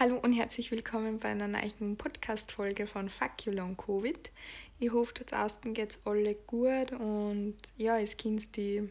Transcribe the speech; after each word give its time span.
Hallo 0.00 0.16
und 0.18 0.32
herzlich 0.32 0.70
willkommen 0.70 1.18
bei 1.18 1.30
einer 1.30 1.48
neuen 1.48 1.96
Podcast-Folge 1.96 2.86
von 2.86 3.08
Fuck 3.08 3.46
You 3.46 3.52
Long 3.52 3.76
Covid. 3.76 4.30
Ich 4.78 4.92
hoffe, 4.92 5.12
da 5.14 5.24
draußen 5.24 5.74
geht's 5.74 5.98
alle 6.04 6.36
gut 6.36 6.92
und 6.92 7.56
ja, 7.76 7.98
es 7.98 8.16
könnt 8.16 8.56
die 8.56 8.88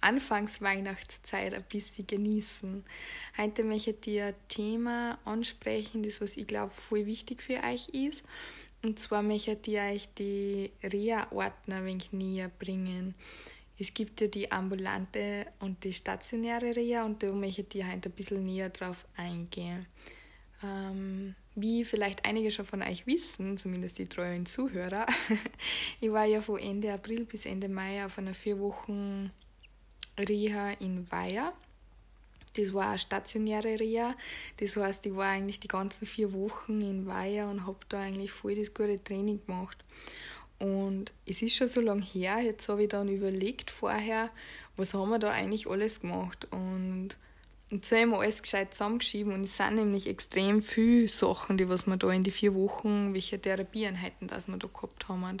Anfangsweihnachtszeit 0.00 1.52
ein 1.52 1.64
bisschen 1.64 2.06
genießen. 2.06 2.82
Heute 3.36 3.62
möchte 3.62 3.90
ich 3.90 4.00
dir 4.00 4.24
ein 4.28 4.34
Thema 4.48 5.18
ansprechen, 5.26 6.02
das 6.02 6.22
was 6.22 6.38
ich 6.38 6.46
glaube 6.46 6.72
voll 6.72 7.04
wichtig 7.04 7.42
für 7.42 7.62
euch 7.62 7.90
ist. 7.90 8.24
Und 8.82 8.98
zwar 8.98 9.22
möchte 9.22 9.58
ich 9.66 9.78
euch 9.78 10.08
die 10.14 10.70
Reha-Ordner 10.82 11.76
ein 11.76 11.84
wenig 11.84 12.14
näher 12.14 12.50
bringen. 12.58 13.14
Es 13.80 13.94
gibt 13.94 14.20
ja 14.20 14.26
die 14.26 14.52
ambulante 14.52 15.46
und 15.58 15.82
die 15.84 15.94
stationäre 15.94 16.76
Reha 16.76 17.02
und 17.06 17.22
da 17.22 17.32
möchte 17.32 17.78
ich 17.78 17.84
heute 17.86 18.10
ein 18.10 18.12
bisschen 18.12 18.44
näher 18.44 18.68
drauf 18.68 19.06
eingehen. 19.16 19.86
Ähm, 20.62 21.34
wie 21.54 21.86
vielleicht 21.86 22.26
einige 22.26 22.50
schon 22.50 22.66
von 22.66 22.82
euch 22.82 23.06
wissen, 23.06 23.56
zumindest 23.56 23.98
die 23.98 24.06
treuen 24.06 24.44
Zuhörer, 24.44 25.06
ich 26.00 26.12
war 26.12 26.26
ja 26.26 26.42
von 26.42 26.58
Ende 26.58 26.92
April 26.92 27.24
bis 27.24 27.46
Ende 27.46 27.70
Mai 27.70 28.04
auf 28.04 28.18
einer 28.18 28.34
vier 28.34 28.58
Wochen 28.60 29.30
Reha 30.18 30.72
in 30.72 31.10
Weiher. 31.10 31.54
Das 32.56 32.74
war 32.74 32.90
eine 32.90 32.98
stationäre 32.98 33.80
Reha. 33.80 34.14
Das 34.58 34.76
heißt, 34.76 35.06
ich 35.06 35.16
war 35.16 35.28
eigentlich 35.28 35.60
die 35.60 35.68
ganzen 35.68 36.06
vier 36.06 36.34
Wochen 36.34 36.82
in 36.82 37.06
Weiher 37.06 37.48
und 37.48 37.66
habe 37.66 37.78
da 37.88 38.00
eigentlich 38.00 38.30
voll 38.30 38.56
das 38.56 38.74
gute 38.74 39.02
Training 39.02 39.40
gemacht. 39.46 39.78
Und 40.60 41.14
es 41.24 41.40
ist 41.40 41.56
schon 41.56 41.68
so 41.68 41.80
lange 41.80 42.02
her, 42.02 42.38
jetzt 42.40 42.68
habe 42.68 42.82
ich 42.82 42.90
dann 42.90 43.08
überlegt 43.08 43.70
vorher, 43.70 44.30
was 44.76 44.92
haben 44.92 45.08
wir 45.08 45.18
da 45.18 45.30
eigentlich 45.30 45.66
alles 45.66 46.02
gemacht. 46.02 46.46
Und, 46.50 47.16
und 47.70 47.86
so 47.86 47.96
haben 47.96 48.10
wir 48.10 48.20
alles 48.20 48.42
gescheit 48.42 48.74
zusammengeschrieben. 48.74 49.32
Und 49.32 49.44
es 49.44 49.56
sind 49.56 49.76
nämlich 49.76 50.06
extrem 50.06 50.62
viele 50.62 51.08
Sachen, 51.08 51.56
die 51.56 51.70
was 51.70 51.86
wir 51.86 51.96
da 51.96 52.10
in 52.10 52.24
die 52.24 52.30
vier 52.30 52.54
Wochen, 52.54 53.14
welche 53.14 53.40
Therapieeinheiten 53.40 54.28
das 54.28 54.48
wir 54.48 54.58
da 54.58 54.68
gehabt 54.68 55.08
haben. 55.08 55.38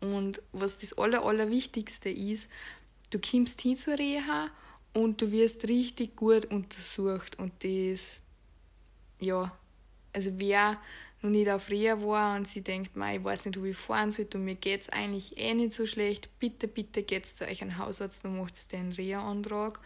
Und 0.00 0.42
was 0.52 0.78
das 0.78 0.98
Aller, 0.98 1.24
Allerwichtigste 1.24 2.10
ist, 2.10 2.50
du 3.10 3.20
kommst 3.20 3.60
hin 3.60 3.76
zur 3.76 3.96
Reha 3.96 4.50
und 4.92 5.22
du 5.22 5.30
wirst 5.30 5.68
richtig 5.68 6.16
gut 6.16 6.46
untersucht. 6.46 7.38
Und 7.38 7.52
das, 7.62 8.22
ja, 9.20 9.56
also 10.12 10.30
wer 10.34 10.78
noch 11.22 11.30
nicht 11.30 11.50
auf 11.50 11.68
Reha 11.70 12.00
war 12.00 12.36
und 12.36 12.46
sie 12.46 12.62
denkt, 12.62 12.92
ich 12.94 13.24
weiß 13.24 13.46
nicht, 13.46 13.60
wo 13.60 13.64
ich 13.64 13.76
fahren 13.76 14.10
soll 14.10 14.28
und 14.34 14.44
mir 14.44 14.54
geht 14.54 14.82
es 14.82 14.88
eigentlich 14.88 15.36
eh 15.36 15.54
nicht 15.54 15.72
so 15.72 15.86
schlecht, 15.86 16.28
bitte, 16.38 16.68
bitte 16.68 17.02
geht 17.02 17.26
zu 17.26 17.44
euch 17.46 17.62
einen 17.62 17.78
Hausarzt 17.78 18.24
und 18.24 18.38
macht 18.38 18.72
den 18.72 18.92
Reha-Antrag, 18.92 19.80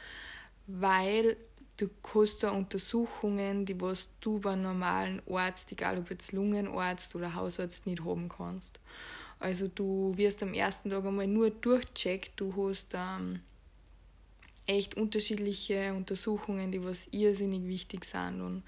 weil 0.67 1.37
du 1.77 1.89
hast 2.15 2.43
da 2.43 2.51
Untersuchungen, 2.51 3.65
die 3.65 3.81
was 3.81 4.09
du 4.21 4.41
bei 4.41 4.53
einem 4.53 4.63
normalen 4.63 5.23
Arzt, 5.29 5.73
egal 5.73 5.99
ob 5.99 6.11
jetzt 6.11 6.33
Lungenarzt 6.33 7.15
oder 7.17 7.35
Hausarzt, 7.35 7.87
nicht 7.87 8.05
haben 8.05 8.29
kannst. 8.29 8.79
Also 9.41 9.69
du 9.69 10.13
wirst 10.17 10.43
am 10.43 10.55
ersten 10.55 10.91
Tag 10.91 11.05
einmal 11.05 11.27
nur 11.27 11.51
durchcheckt, 11.51 12.33
du 12.37 12.55
hast 12.57 12.93
ähm, 12.95 13.41
echt 14.67 14.97
unterschiedliche 14.97 15.95
Untersuchungen, 15.95 16.71
die 16.71 16.85
was 16.85 17.09
irrsinnig 17.11 17.67
wichtig 17.67 18.05
sind 18.05 18.41
und 18.41 18.63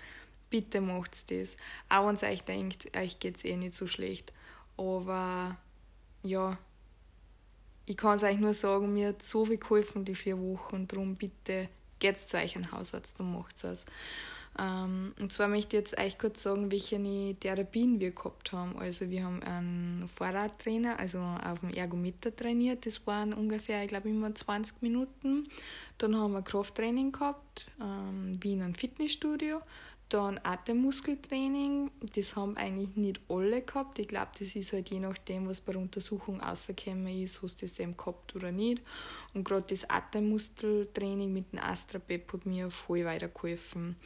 bitte 0.55 0.81
macht's 0.81 1.27
das. 1.27 1.57
Auch 1.89 2.07
wenn 2.07 2.15
ihr 2.15 2.29
euch 2.29 2.45
denkt, 2.45 2.97
euch 2.97 3.19
geht's 3.19 3.45
eh 3.45 3.57
nicht 3.57 3.75
so 3.75 3.89
schlecht. 3.89 4.33
Aber 4.77 5.57
ja, 6.23 6.57
ich 7.87 7.97
kann 7.97 8.19
es 8.19 8.23
euch 8.23 8.39
nur 8.39 8.55
sagen, 8.55 8.95
mir 8.95 9.09
hat 9.09 9.23
so 9.25 9.45
viel 9.45 9.59
geholfen 9.59 10.05
die 10.05 10.15
vier 10.15 10.39
Wochen. 10.39 10.87
Darum 10.87 11.17
bitte 11.17 11.69
geht 11.99 12.19
zu 12.19 12.37
euch 12.37 12.55
einen 12.55 12.71
Hausarzt 12.71 13.19
und 13.19 13.33
macht 13.33 13.65
es. 13.65 13.85
Ähm, 14.57 15.13
und 15.21 15.33
zwar 15.33 15.49
möchte 15.49 15.77
ich 15.77 15.81
jetzt 15.81 15.99
euch 15.99 16.19
kurz 16.19 16.45
sagen, 16.45 16.71
welche 16.71 17.01
Therapien 17.41 17.99
wir 17.99 18.13
gehabt 18.13 18.53
haben. 18.53 18.79
Also 18.79 19.11
wir 19.11 19.25
haben 19.25 19.43
einen 19.43 20.09
Fahrradtrainer, 20.09 21.01
also 21.01 21.19
auf 21.19 21.59
dem 21.61 21.71
Ergometer 21.71 22.35
trainiert. 22.35 22.87
Das 22.87 23.05
waren 23.09 23.35
ungefähr, 23.35 23.83
ich 23.83 23.89
glaube, 23.89 24.09
immer 24.09 24.33
20 24.33 24.83
Minuten. 24.83 25.49
Dann 25.99 26.15
haben 26.17 26.33
wir 26.33 26.43
Krafttraining 26.43 27.11
gehabt, 27.11 27.67
ähm, 27.81 28.33
wie 28.41 28.53
in 28.53 28.63
einem 28.63 28.77
Fitnessstudio. 28.77 29.61
Dann 30.11 30.39
Atemmuskeltraining, 30.43 31.91
das 32.15 32.37
haben 32.37 32.57
eigentlich 32.57 32.95
nicht 32.95 33.21
alle 33.29 33.63
gehabt. 33.63 33.99
Ich 33.99 34.09
glaube, 34.09 34.31
das 34.39 34.55
ist 34.55 34.73
halt 34.73 34.91
je 34.91 35.01
nachdem, 35.01 35.49
was 35.49 35.61
bei 35.61 35.73
der 35.73 35.81
Untersuchung 35.81 36.41
rausgekommen 36.41 37.23
ist, 37.23 37.43
hast 37.43 37.63
du 37.63 37.67
das 37.67 37.79
eben 37.79 37.97
gehabt 37.97 38.37
oder 38.37 38.53
nicht. 38.53 38.83
Und 39.33 39.45
gerade 39.45 39.67
das 39.69 39.89
Atemmuskeltraining 39.89 41.33
mit 41.33 41.53
dem 41.53 41.59
Astra-Pep 41.59 42.33
hat 42.33 42.47
mir 42.47 42.71
voll 42.71 43.05
weitergeholfen. 43.05 43.97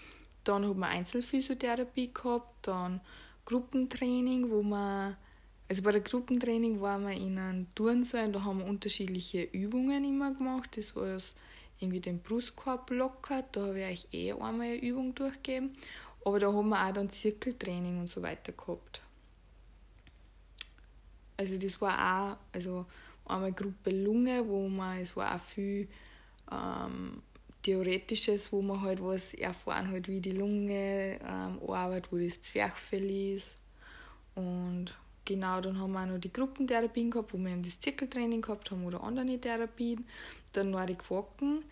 Dann 0.45 0.65
haben 0.65 0.79
wir 0.81 0.87
Einzelphysiotherapie 0.87 2.15
gehabt, 2.15 2.69
dann 2.69 3.01
Gruppentraining, 3.45 4.51
wo 4.51 4.63
man, 4.63 5.17
also 5.69 5.83
bei 5.83 5.93
der 5.93 6.01
Gruppentraining 6.01 6.81
waren 6.81 7.07
wir 7.07 7.15
in 7.15 7.39
einem 7.39 7.75
Turnsaal 7.75 8.27
und 8.27 8.33
da 8.35 8.45
haben 8.45 8.61
wir 8.61 8.67
unterschiedliche 8.67 9.43
Übungen 9.43 10.05
immer 10.05 10.33
gemacht. 10.33 10.77
Das 10.77 10.95
war 10.97 11.19
irgendwie 11.81 12.01
den 12.01 12.21
Brustkorb 12.21 12.91
lockert. 12.91 13.57
Da 13.57 13.67
habe 13.67 13.81
ich 13.81 13.87
euch 13.87 14.09
eh 14.13 14.33
einmal 14.33 14.67
eine 14.67 14.77
Übung 14.77 15.15
durchgegeben. 15.15 15.77
Aber 16.25 16.39
da 16.39 16.53
haben 16.53 16.69
wir 16.69 16.87
auch 16.87 16.93
dann 16.93 17.11
Zirkeltraining 17.11 18.01
und 18.01 18.09
so 18.09 18.23
weiter 18.23 18.53
gehabt. 18.53 19.03
Also 21.37 21.57
das 21.57 21.81
war 21.81 22.33
auch, 22.33 22.37
also 22.53 22.87
einmal 23.25 23.53
Gruppe 23.53 23.91
Lunge, 23.91 24.47
wo 24.47 24.69
man, 24.69 24.99
es 24.99 25.17
war 25.17 25.37
auch 25.37 25.41
viel 25.41 25.89
ähm, 26.51 27.23
Theoretisches, 27.63 28.53
wo 28.53 28.61
man 28.63 28.81
halt 28.81 29.03
was 29.03 29.35
erfahren 29.35 29.91
hat, 29.91 30.09
wie 30.09 30.21
die 30.21 30.33
Lunge 30.33 31.19
ähm, 31.23 31.61
arbeitet, 31.69 32.13
wo 32.13 32.19
das 32.19 32.41
Zwerchfell 32.41 33.35
ist. 33.35 33.57
Und 34.35 34.95
genau, 35.29 35.61
dann 35.61 35.79
haben 35.79 35.93
wir 35.93 36.03
auch 36.03 36.07
noch 36.07 36.19
die 36.19 36.33
Gruppentherapien 36.33 37.11
gehabt, 37.11 37.33
wo 37.35 37.39
wir 37.39 37.51
eben 37.51 37.63
das 37.63 37.79
Zirkeltraining 37.79 38.41
gehabt 38.41 38.71
haben 38.71 38.85
oder 38.85 39.03
andere 39.05 39.39
Therapien. 39.39 40.07
Dann 40.55 40.71
Nordic 40.71 41.11
Walken. 41.11 41.65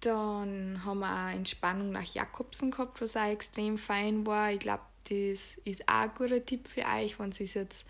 Dann 0.00 0.84
haben 0.84 1.00
wir 1.00 1.12
auch 1.12 1.36
Entspannung 1.36 1.90
nach 1.90 2.14
Jakobsen 2.14 2.70
gehabt, 2.70 3.00
was 3.00 3.16
auch 3.16 3.30
extrem 3.30 3.76
fein 3.76 4.24
war. 4.26 4.52
Ich 4.52 4.60
glaube, 4.60 4.82
das 5.04 5.58
ist 5.64 5.88
auch 5.88 6.02
ein 6.02 6.14
guter 6.16 6.44
Tipp 6.44 6.66
für 6.68 6.84
euch, 6.96 7.18
wenn 7.18 7.28
es 7.30 7.54
jetzt 7.54 7.86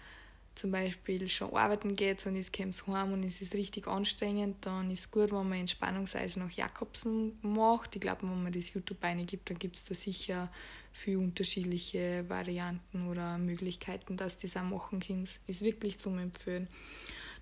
zum 0.58 0.72
Beispiel 0.72 1.28
schon 1.28 1.54
arbeiten 1.54 1.94
geht 1.94 2.26
und 2.26 2.36
es 2.36 2.50
kommt 2.50 2.86
heim 2.88 3.12
und 3.12 3.22
es 3.22 3.40
ist 3.40 3.54
richtig 3.54 3.86
anstrengend, 3.86 4.56
dann 4.66 4.90
ist 4.90 5.00
es 5.00 5.10
gut, 5.10 5.30
wenn 5.30 5.48
man 5.48 5.60
Entspannungseisen 5.60 6.42
nach 6.42 6.50
Jakobsen 6.50 7.38
macht. 7.42 7.94
Ich 7.94 8.00
glaube, 8.00 8.22
wenn 8.22 8.42
man 8.42 8.52
das 8.52 8.72
YouTube 8.74 9.02
eingibt, 9.02 9.48
dann 9.48 9.58
gibt 9.58 9.76
es 9.76 9.84
da 9.84 9.94
sicher 9.94 10.50
viele 10.92 11.20
unterschiedliche 11.20 12.24
Varianten 12.28 13.08
oder 13.08 13.38
Möglichkeiten, 13.38 14.16
dass 14.16 14.38
das 14.38 14.56
auch 14.56 14.62
machen 14.62 15.00
können. 15.00 15.28
Ist 15.46 15.62
wirklich 15.62 15.98
zum 15.98 16.18
Empfehlen. 16.18 16.66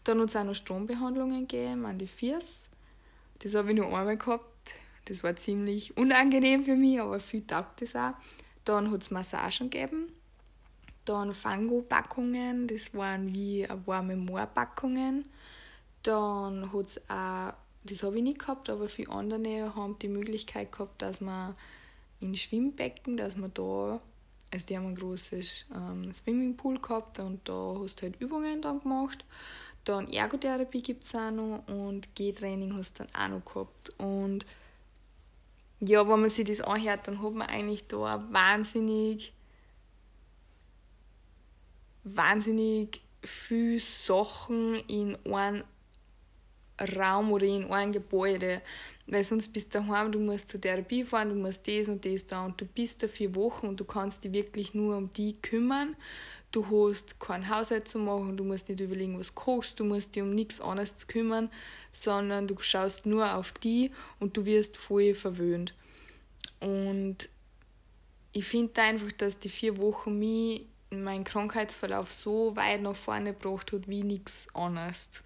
Dann 0.05 0.21
hat 0.21 0.29
es 0.29 0.37
auch 0.37 0.45
noch 0.45 0.55
Strombehandlungen 0.55 1.49
gegeben 1.49 1.87
an 1.87 1.99
die 1.99 2.07
Füße. 2.07 2.69
Das 3.39 3.55
habe 3.55 3.71
ich 3.71 3.77
nur 3.77 3.87
einmal 3.87 4.17
gehabt. 4.17 4.75
Das 5.07 5.23
war 5.23 5.35
ziemlich 5.37 5.97
unangenehm 5.97 6.65
für 6.65 6.77
mich, 6.77 7.01
aber 7.01 7.19
viel 7.19 7.47
taugt 7.47 7.81
das 7.81 7.97
auch. 7.97 8.15
Dann 8.65 8.91
hat 8.91 9.03
es 9.03 9.11
Massagen 9.11 9.71
gegeben. 9.71 10.13
Dann 11.07 11.35
Fango-Packungen, 11.35 12.69
das 12.69 12.93
waren 12.93 13.33
wie 13.33 13.67
warme 13.87 14.17
Moorpackungen. 14.17 15.25
Dann 16.03 16.73
hat 16.73 16.87
es 16.87 17.01
auch, 17.09 17.55
das 17.85 18.03
habe 18.03 18.17
ich 18.19 18.23
nicht 18.23 18.41
gehabt, 18.41 18.69
aber 18.69 18.89
viele 18.89 19.11
andere 19.11 19.75
haben 19.75 19.99
die 19.99 20.09
Möglichkeit 20.09 20.71
gehabt, 20.71 21.01
dass 21.01 21.21
man 21.21 21.55
in 22.21 22.35
Schwimmbecken, 22.35 23.17
dass 23.17 23.37
man 23.37 23.53
da, 23.55 24.01
also 24.51 24.67
die 24.67 24.77
haben 24.77 24.89
ein 24.89 24.95
großes 24.95 25.67
ähm, 25.75 26.13
Swimmingpool 26.13 26.81
gehabt 26.81 27.19
und 27.19 27.49
da 27.49 27.77
hast 27.81 28.01
du 28.01 28.03
halt 28.03 28.21
Übungen 28.21 28.61
dann 28.63 28.81
gemacht. 28.81 29.25
Dann 29.85 30.11
Ergotherapie 30.11 30.83
gibt 30.83 31.05
es 31.05 31.15
auch 31.15 31.31
noch 31.31 31.63
und 31.69 32.15
G-Training 32.17 32.77
hast 32.77 32.99
du 32.99 33.05
dann 33.05 33.15
auch 33.15 33.39
noch 33.39 33.45
gehabt. 33.45 33.91
Und 33.99 34.45
ja, 35.81 36.09
wenn 36.09 36.21
man 36.21 36.31
sich 36.31 36.45
das 36.45 36.61
anhört, 36.61 37.07
dann 37.07 37.23
hat 37.23 37.33
man 37.33 37.49
eigentlich 37.49 37.87
da 37.87 38.25
wahnsinnig, 38.31 39.33
wahnsinnig 42.07 43.01
viele 43.23 43.81
Sachen 43.81 44.77
in 44.89 45.17
einem 45.27 45.65
Raum 46.97 47.33
oder 47.33 47.47
in 47.47 47.71
einem 47.71 47.93
Gebäude. 47.93 48.63
Weil 49.07 49.23
sonst 49.23 49.53
bist 49.53 49.75
du 49.75 49.79
daheim, 49.79 50.11
du 50.11 50.19
musst 50.19 50.49
zur 50.49 50.61
Therapie 50.61 51.05
fahren, 51.05 51.29
du 51.29 51.37
musst 51.37 51.69
das 51.69 51.89
und 51.89 52.05
das 52.05 52.27
da 52.27 52.45
und 52.45 52.61
du 52.61 52.65
bist 52.65 53.03
da 53.03 53.09
vier 53.09 53.35
Wochen 53.35 53.69
und 53.69 53.79
du 53.79 53.85
kannst 53.85 54.25
dich 54.25 54.33
wirklich 54.33 54.75
nur 54.75 54.97
um 54.97 55.13
die 55.13 55.41
kümmern 55.41 55.97
du 56.57 56.65
hast 56.71 57.21
keinen 57.21 57.51
Haushalt 57.51 57.87
zu 57.87 57.99
machen, 57.99 58.37
du 58.37 58.45
musst 58.45 58.69
nicht 58.69 58.81
überlegen, 58.81 59.19
was 59.19 59.35
kochst, 59.35 59.79
du 59.79 59.85
musst 59.85 60.15
dich 60.15 60.23
um 60.23 60.35
nichts 60.35 60.61
anderes 60.61 61.07
kümmern, 61.07 61.51
sondern 61.93 62.49
du 62.49 62.59
schaust 62.61 63.05
nur 63.05 63.35
auf 63.35 63.53
die 63.53 63.91
und 64.21 64.37
du 64.37 64.47
wirst 64.47 64.79
voll 64.79 65.15
verwöhnt. 65.15 65.75
Und 66.61 67.29
ich 68.33 68.45
finde 68.47 68.81
einfach, 68.81 69.13
dass 69.13 69.39
die 69.39 69.51
vier 69.51 69.77
Wochen 69.77 70.19
mich 70.19 70.67
in 70.91 71.03
meinem 71.03 71.25
Krankheitsverlauf 71.25 72.11
so 72.11 72.55
weit 72.57 72.83
nach 72.83 72.97
vorne 72.97 73.33
gebracht 73.33 73.73
hat 73.73 73.89
wie 73.89 74.03
nichts 74.03 74.49
anderes. 74.55 75.23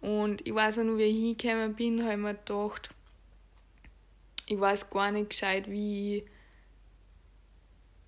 Und 0.00 0.46
ich 0.46 0.54
weiß 0.54 0.78
auch 0.78 0.84
nur, 0.84 0.98
wie 0.98 1.04
ich 1.04 1.42
hingekommen 1.42 1.74
bin, 1.74 2.02
habe 2.02 2.12
ich 2.12 2.18
mir 2.18 2.34
gedacht, 2.34 2.90
ich 4.46 4.58
weiß 4.58 4.90
gar 4.90 5.12
nicht 5.12 5.30
gescheit, 5.30 5.70
wie 5.70 6.24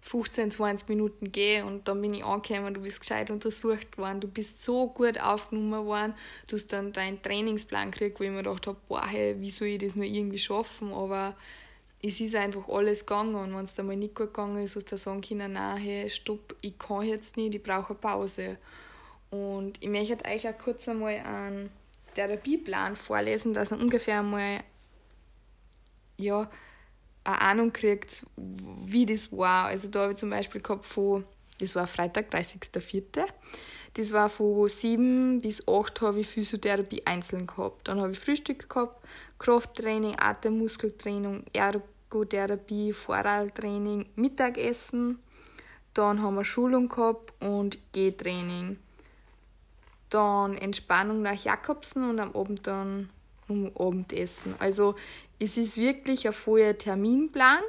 15, 0.00 0.50
20 0.50 0.88
Minuten 0.88 1.32
gehe. 1.32 1.64
Und 1.64 1.86
dann 1.88 2.02
bin 2.02 2.14
ich 2.14 2.24
angekommen, 2.24 2.74
du 2.74 2.80
bist 2.80 3.00
gescheit 3.00 3.30
untersucht 3.30 3.98
worden, 3.98 4.20
du 4.20 4.28
bist 4.28 4.62
so 4.62 4.88
gut 4.88 5.20
aufgenommen 5.20 5.86
worden, 5.86 6.14
du 6.48 6.56
hast 6.56 6.72
dann 6.72 6.92
deinen 6.92 7.22
Trainingsplan 7.22 7.90
gekriegt, 7.90 8.18
wo 8.18 8.24
ich 8.24 8.30
mir 8.30 8.42
gedacht 8.42 8.66
habe, 8.66 8.78
boah, 8.88 9.06
hey, 9.06 9.40
wie 9.40 9.50
soll 9.50 9.68
ich 9.68 9.78
das 9.78 9.94
nur 9.94 10.04
irgendwie 10.04 10.38
schaffen, 10.38 10.92
aber 10.92 11.36
es 12.02 12.20
ist 12.20 12.34
einfach 12.34 12.68
alles 12.68 13.06
gegangen 13.06 13.36
und 13.36 13.54
wenn 13.54 13.64
es 13.64 13.74
da 13.74 13.82
mal 13.84 13.96
nicht 13.96 14.16
gut 14.16 14.34
gegangen 14.34 14.62
ist, 14.62 14.74
hast 14.74 14.90
du 14.90 14.98
sagen 14.98 15.20
können, 15.20 15.52
nein, 15.52 15.76
hey, 15.76 16.10
stopp, 16.10 16.56
ich 16.60 16.76
kann 16.78 17.02
jetzt 17.02 17.36
nicht, 17.36 17.54
ich 17.54 17.62
brauche 17.62 17.90
eine 17.90 17.98
Pause. 17.98 18.58
Und 19.30 19.80
ich 19.80 19.88
möchte 19.88 20.24
euch 20.28 20.46
auch 20.48 20.58
kurz 20.58 20.88
einmal 20.88 21.14
einen 21.14 21.70
Therapieplan 22.14 22.96
vorlesen, 22.96 23.54
dass 23.54 23.72
ihr 23.72 23.80
ungefähr 23.80 24.18
einmal 24.18 24.64
ja, 26.18 26.50
eine 27.24 27.40
Ahnung 27.40 27.72
kriegt, 27.72 28.26
wie 28.36 29.06
das 29.06 29.30
war. 29.32 29.66
Also 29.66 29.88
da 29.88 30.02
habe 30.02 30.12
ich 30.12 30.18
zum 30.18 30.30
Beispiel 30.30 30.60
gehabt 30.60 30.84
von, 30.84 31.24
das 31.58 31.76
war 31.76 31.86
Freitag, 31.86 32.34
30.04. 32.34 33.26
Das 33.94 34.12
war 34.12 34.30
von 34.30 34.68
7 34.68 35.40
bis 35.42 35.68
8 35.68 36.00
habe 36.00 36.20
ich 36.20 36.28
Physiotherapie 36.28 37.02
einzeln 37.04 37.46
gehabt. 37.46 37.88
Dann 37.88 38.00
habe 38.00 38.12
ich 38.12 38.18
Frühstück 38.18 38.68
gehabt, 38.68 39.04
Krafttraining, 39.38 40.16
Atemmuskeltraining, 40.18 41.44
Ergotherapie, 41.52 42.92
Vorralltraining, 42.92 44.06
Mittagessen. 44.16 45.18
Dann 45.92 46.22
haben 46.22 46.36
wir 46.36 46.44
Schulung 46.44 46.88
gehabt 46.88 47.34
und 47.42 47.78
Gehtraining. 47.92 48.78
Dann 50.08 50.56
Entspannung 50.56 51.20
nach 51.20 51.44
Jakobsen 51.44 52.08
und 52.08 52.18
am 52.18 52.34
Abend 52.34 52.66
dann 52.66 53.10
um 53.48 53.70
Abendessen. 53.76 54.54
Also 54.58 54.94
es 55.38 55.58
ist 55.58 55.76
wirklich 55.76 56.26
ein 56.26 56.32
voller 56.32 56.78
Terminplan. 56.78 57.60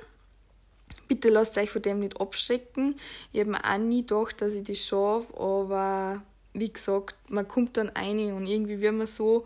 Bitte 1.08 1.30
lasst 1.30 1.58
euch 1.58 1.70
von 1.70 1.82
dem 1.82 2.00
nicht 2.00 2.20
abschrecken. 2.20 2.96
Ich 3.32 3.40
habe 3.40 3.52
mir 3.52 3.64
auch 3.64 3.78
nie 3.78 4.02
gedacht, 4.02 4.42
dass 4.42 4.56
ich 4.56 4.64
das 4.64 4.80
schaffe, 4.80 5.38
aber 5.38 6.22
wie 6.54 6.70
gesagt, 6.70 7.16
man 7.30 7.48
kommt 7.48 7.78
dann 7.78 7.90
ein 7.90 8.34
und 8.34 8.46
irgendwie 8.46 8.80
wird 8.80 8.94
man 8.94 9.08
so 9.08 9.46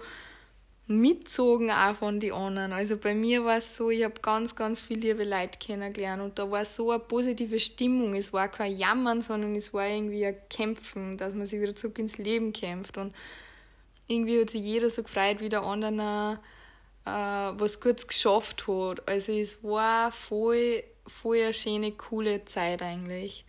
mitzogen 0.88 1.70
auch 1.70 1.96
von 1.96 2.20
den 2.20 2.32
anderen. 2.32 2.72
Also 2.72 2.98
bei 2.98 3.14
mir 3.14 3.44
war 3.44 3.58
es 3.58 3.76
so, 3.76 3.90
ich 3.90 4.04
habe 4.04 4.22
ganz, 4.22 4.56
ganz 4.56 4.82
viele 4.82 5.02
liebe 5.02 5.26
Leute 5.26 5.60
kennengelernt 5.60 6.24
und 6.24 6.40
da 6.40 6.50
war 6.50 6.64
so 6.64 6.92
eine 6.92 7.00
positive 7.00 7.60
Stimmung. 7.60 8.14
Es 8.14 8.32
war 8.32 8.48
kein 8.48 8.78
Jammern, 8.78 9.22
sondern 9.22 9.56
es 9.56 9.74
war 9.74 9.88
irgendwie 9.88 10.26
ein 10.26 10.38
Kämpfen, 10.50 11.18
dass 11.18 11.36
man 11.36 11.46
sich 11.46 11.60
wieder 11.60 11.76
zurück 11.76 12.00
ins 12.00 12.18
Leben 12.18 12.54
kämpft. 12.54 12.98
Und 12.98 13.14
irgendwie 14.08 14.40
hat 14.40 14.50
sich 14.50 14.62
jeder 14.62 14.90
so 14.90 15.04
gefreut, 15.04 15.42
wie 15.42 15.50
der 15.50 15.64
andere 15.64 16.40
äh, 17.06 17.10
was 17.10 17.82
Gutes 17.82 18.08
geschafft 18.08 18.68
hat. 18.68 19.08
Also 19.08 19.34
es 19.34 19.64
war 19.64 20.12
voll, 20.12 20.84
voll 21.08 21.42
eine 21.42 21.54
schöne, 21.54 21.92
coole 21.94 22.46
Zeit 22.46 22.82
eigentlich. 22.82 23.46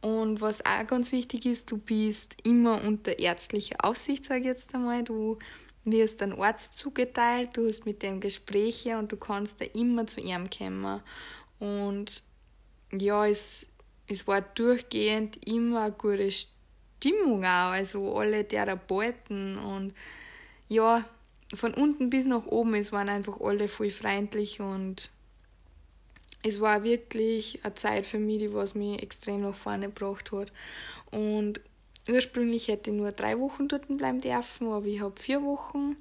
Und 0.00 0.40
was 0.40 0.64
auch 0.64 0.86
ganz 0.86 1.12
wichtig 1.12 1.46
ist, 1.46 1.70
du 1.70 1.78
bist 1.78 2.36
immer 2.44 2.82
unter 2.84 3.18
ärztlicher 3.18 3.76
Aufsicht, 3.84 4.24
sage 4.24 4.40
ich 4.40 4.46
jetzt 4.46 4.74
einmal. 4.74 5.02
Du 5.02 5.38
wirst 5.84 6.22
ein 6.22 6.38
Arzt 6.38 6.76
zugeteilt, 6.76 7.56
du 7.56 7.68
hast 7.68 7.86
mit 7.86 8.02
dem 8.02 8.20
Gespräche 8.20 8.98
und 8.98 9.10
du 9.10 9.16
kannst 9.16 9.60
da 9.60 9.64
immer 9.64 10.06
zu 10.06 10.20
ihm 10.20 10.48
kommen. 10.50 11.00
Und 11.58 12.22
ja, 12.92 13.26
es, 13.26 13.66
es 14.06 14.26
war 14.26 14.42
durchgehend 14.42 15.44
immer 15.46 15.82
eine 15.82 15.92
gute 15.92 16.30
Stimmung 16.30 17.44
auch, 17.44 17.72
also 17.72 18.16
alle 18.16 18.46
Therapeuten 18.46 19.58
und 19.58 19.94
ja, 20.68 21.04
von 21.54 21.74
unten 21.74 22.10
bis 22.10 22.24
nach 22.24 22.46
oben, 22.46 22.74
es 22.74 22.92
waren 22.92 23.08
einfach 23.08 23.40
alle 23.40 23.68
voll 23.68 23.90
freundlich 23.90 24.60
und 24.60 25.10
es 26.46 26.60
war 26.60 26.84
wirklich 26.84 27.58
eine 27.64 27.74
Zeit 27.74 28.06
für 28.06 28.20
mich, 28.20 28.38
die 28.38 28.54
was 28.54 28.76
mich 28.76 29.02
extrem 29.02 29.40
nach 29.40 29.56
vorne 29.56 29.86
gebracht 29.86 30.30
hat. 30.30 30.52
Und 31.10 31.60
ursprünglich 32.08 32.68
hätte 32.68 32.90
ich 32.90 32.96
nur 32.96 33.10
drei 33.10 33.38
Wochen 33.40 33.66
dort 33.66 33.88
bleiben 33.88 34.20
dürfen, 34.20 34.68
aber 34.68 34.86
ich 34.86 35.00
habe 35.00 35.20
vier 35.20 35.42
Wochen 35.42 35.96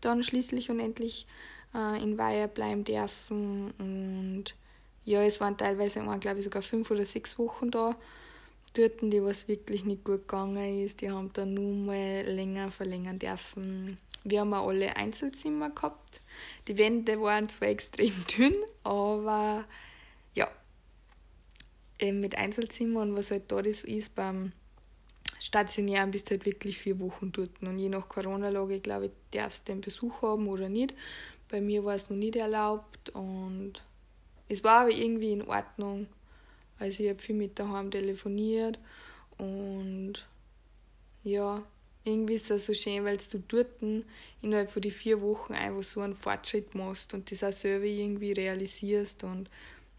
dann 0.00 0.24
schließlich 0.24 0.70
und 0.70 0.80
endlich 0.80 1.26
äh, 1.74 2.02
in 2.02 2.18
Weiher 2.18 2.48
bleiben 2.48 2.82
dürfen. 2.82 3.72
Und 3.78 4.44
ja, 5.04 5.22
es 5.22 5.40
waren 5.40 5.56
teilweise, 5.56 6.00
glaube 6.18 6.38
ich, 6.38 6.44
sogar 6.44 6.62
fünf 6.62 6.90
oder 6.90 7.06
sechs 7.06 7.38
Wochen 7.38 7.70
da. 7.70 7.94
Dort, 8.74 9.00
die 9.00 9.22
was 9.22 9.46
wirklich 9.46 9.84
nicht 9.84 10.04
gut 10.04 10.28
gegangen 10.28 10.84
ist, 10.84 11.00
die 11.00 11.10
haben 11.10 11.32
dann 11.32 11.54
nur 11.54 11.72
mal 11.72 12.22
länger 12.22 12.70
verlängern 12.70 13.18
dürfen 13.18 13.96
wir 14.24 14.40
haben 14.40 14.54
auch 14.54 14.68
alle 14.68 14.96
Einzelzimmer 14.96 15.70
gehabt. 15.70 16.20
Die 16.66 16.78
Wände 16.78 17.20
waren 17.20 17.48
zwar 17.48 17.68
extrem 17.68 18.12
dünn, 18.36 18.54
aber 18.84 19.64
ja, 20.34 20.48
eben 21.98 22.20
mit 22.20 22.36
Einzelzimmer 22.36 23.02
und 23.02 23.16
was 23.16 23.30
halt 23.30 23.50
da 23.50 23.62
das 23.62 23.82
ist, 23.82 24.14
beim 24.14 24.52
Stationären 25.40 26.10
bist 26.10 26.28
du 26.28 26.32
halt 26.32 26.46
wirklich 26.46 26.78
vier 26.78 26.98
Wochen 27.00 27.32
dort. 27.32 27.62
Und 27.62 27.78
je 27.78 27.88
nach 27.88 28.08
Corona-Lage, 28.08 28.80
glaube 28.80 29.06
ich, 29.06 29.12
darfst 29.30 29.68
du 29.68 29.72
den 29.72 29.80
Besuch 29.80 30.22
haben 30.22 30.48
oder 30.48 30.68
nicht. 30.68 30.94
Bei 31.48 31.60
mir 31.60 31.84
war 31.84 31.94
es 31.94 32.10
noch 32.10 32.16
nicht 32.16 32.36
erlaubt 32.36 33.10
und 33.10 33.74
es 34.48 34.64
war 34.64 34.80
aber 34.82 34.90
irgendwie 34.90 35.32
in 35.32 35.42
Ordnung. 35.42 36.06
Also 36.78 37.02
ich 37.02 37.08
habe 37.08 37.18
viel 37.18 37.34
mit 37.34 37.58
daheim 37.58 37.90
telefoniert 37.90 38.78
und 39.36 40.26
ja, 41.24 41.62
irgendwie 42.08 42.34
ist 42.34 42.50
das 42.50 42.66
so 42.66 42.74
schön, 42.74 43.04
weil 43.04 43.16
du 43.16 43.38
dort 43.46 43.68
innerhalb 44.42 44.70
von 44.70 44.82
die 44.82 44.90
vier 44.90 45.20
Wochen 45.20 45.52
einfach 45.52 45.82
so 45.82 46.00
einen 46.00 46.16
Fortschritt 46.16 46.74
machst 46.74 47.14
und 47.14 47.30
das 47.30 47.44
auch 47.44 47.52
selber 47.52 47.84
irgendwie 47.84 48.32
realisierst. 48.32 49.24
Und 49.24 49.48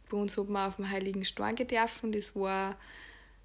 bei 0.09 0.17
uns 0.17 0.37
hat 0.37 0.49
man 0.49 0.67
auf 0.67 0.75
dem 0.77 0.89
Heiligen 0.89 1.23
Stein 1.23 1.55
gedürfen. 1.55 2.11
Das 2.11 2.35
war, 2.35 2.77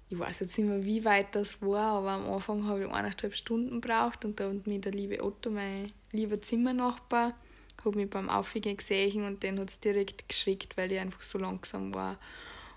ich 0.09 0.17
weiß 0.17 0.41
jetzt 0.41 0.57
nicht 0.57 0.67
mehr, 0.67 0.83
wie 0.83 1.05
weit 1.05 1.33
das 1.35 1.61
war, 1.61 1.97
aber 1.97 2.11
am 2.11 2.29
Anfang 2.29 2.65
habe 2.67 2.81
ich 2.81 2.87
eineinhalb 2.87 3.35
Stunden 3.35 3.81
gebraucht 3.81 4.25
und 4.25 4.39
da 4.39 4.49
hat 4.49 4.67
mich 4.67 4.81
der 4.81 4.91
liebe 4.91 5.23
Otto, 5.23 5.49
mein 5.49 5.91
lieber 6.11 6.41
Zimmernachbar, 6.41 7.35
hat 7.83 7.95
mich 7.95 8.09
beim 8.09 8.29
Aufgehen 8.29 8.77
gesehen 8.77 9.25
und 9.25 9.43
den 9.43 9.59
hat 9.59 9.69
es 9.69 9.79
direkt 9.79 10.27
geschreckt, 10.27 10.75
weil 10.77 10.91
ich 10.91 10.99
einfach 10.99 11.21
so 11.21 11.37
langsam 11.37 11.93
war. 11.93 12.17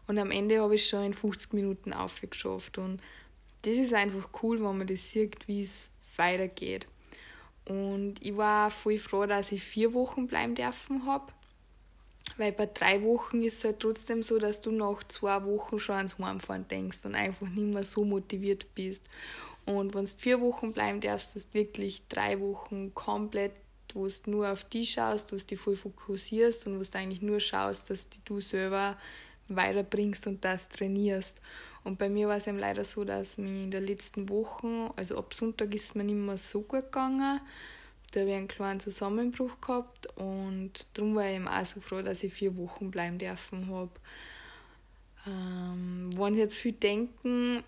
Und 0.06 0.18
am 0.18 0.30
Ende 0.30 0.60
habe 0.60 0.74
ich 0.74 0.88
schon 0.88 1.04
in 1.04 1.14
50 1.14 1.52
Minuten 1.52 1.92
aufgeschafft 1.92 2.78
und 2.78 3.00
das 3.62 3.74
ist 3.74 3.94
einfach 3.94 4.28
cool, 4.42 4.58
wenn 4.58 4.78
man 4.78 4.86
das 4.86 5.10
sieht, 5.10 5.48
wie 5.48 5.62
es 5.62 5.90
weitergeht. 6.16 6.86
Und 7.66 8.14
ich 8.24 8.36
war 8.36 8.70
voll 8.70 8.98
froh, 8.98 9.26
dass 9.26 9.52
ich 9.52 9.62
vier 9.62 9.92
Wochen 9.92 10.26
bleiben 10.26 10.54
dürfen 10.54 11.04
habe. 11.06 11.32
Weil 12.38 12.52
bei 12.52 12.66
drei 12.66 13.02
Wochen 13.02 13.42
ist 13.42 13.58
es 13.58 13.64
halt 13.64 13.80
trotzdem 13.80 14.22
so, 14.22 14.38
dass 14.38 14.60
du 14.60 14.70
nach 14.70 15.02
zwei 15.04 15.44
Wochen 15.44 15.78
schon 15.78 15.96
ans 15.96 16.18
Heimfahren 16.18 16.68
denkst 16.68 17.00
und 17.04 17.14
einfach 17.14 17.48
nicht 17.48 17.74
mehr 17.74 17.84
so 17.84 18.04
motiviert 18.04 18.74
bist. 18.74 19.04
Und 19.66 19.94
wenn 19.94 20.04
du 20.04 20.10
vier 20.10 20.40
Wochen 20.40 20.72
bleiben 20.72 21.00
darfst, 21.00 21.34
hast 21.34 21.52
du 21.52 21.58
wirklich 21.58 22.06
drei 22.08 22.40
Wochen 22.40 22.94
komplett, 22.94 23.52
wo 23.92 24.06
du 24.06 24.30
nur 24.30 24.50
auf 24.50 24.64
die 24.64 24.86
schaust, 24.86 25.32
wo 25.32 25.36
du 25.36 25.44
dich 25.44 25.58
voll 25.58 25.76
fokussierst 25.76 26.66
und 26.66 26.78
wo 26.78 26.82
du 26.82 26.98
eigentlich 26.98 27.22
nur 27.22 27.40
schaust, 27.40 27.90
dass 27.90 28.08
du 28.24 28.40
selber 28.40 28.96
weiterbringst 29.48 30.26
und 30.26 30.44
das 30.44 30.68
trainierst. 30.68 31.40
Und 31.88 31.98
bei 31.98 32.10
mir 32.10 32.28
war 32.28 32.36
es 32.36 32.46
eben 32.46 32.58
leider 32.58 32.84
so, 32.84 33.02
dass 33.02 33.38
mir 33.38 33.64
in 33.64 33.70
den 33.70 33.86
letzten 33.86 34.28
Wochen, 34.28 34.90
also 34.96 35.16
ab 35.16 35.32
Sonntag 35.32 35.74
ist 35.74 35.96
mir 35.96 36.04
nicht 36.04 36.16
mehr 36.16 36.36
so 36.36 36.60
gut 36.60 36.84
gegangen. 36.84 37.40
Da 38.12 38.20
habe 38.20 38.30
ich 38.30 38.36
einen 38.36 38.46
kleinen 38.46 38.78
Zusammenbruch 38.78 39.58
gehabt 39.62 40.06
und 40.16 40.86
darum 40.92 41.14
war 41.14 41.26
ich 41.26 41.36
eben 41.36 41.48
auch 41.48 41.64
so 41.64 41.80
froh, 41.80 42.02
dass 42.02 42.22
ich 42.22 42.34
vier 42.34 42.58
Wochen 42.58 42.90
bleiben 42.90 43.16
dürfen 43.16 43.70
habe. 43.70 43.90
Ähm, 45.26 46.10
wenn 46.14 46.34
Sie 46.34 46.40
jetzt 46.40 46.56
viel 46.56 46.72
denken, 46.72 47.64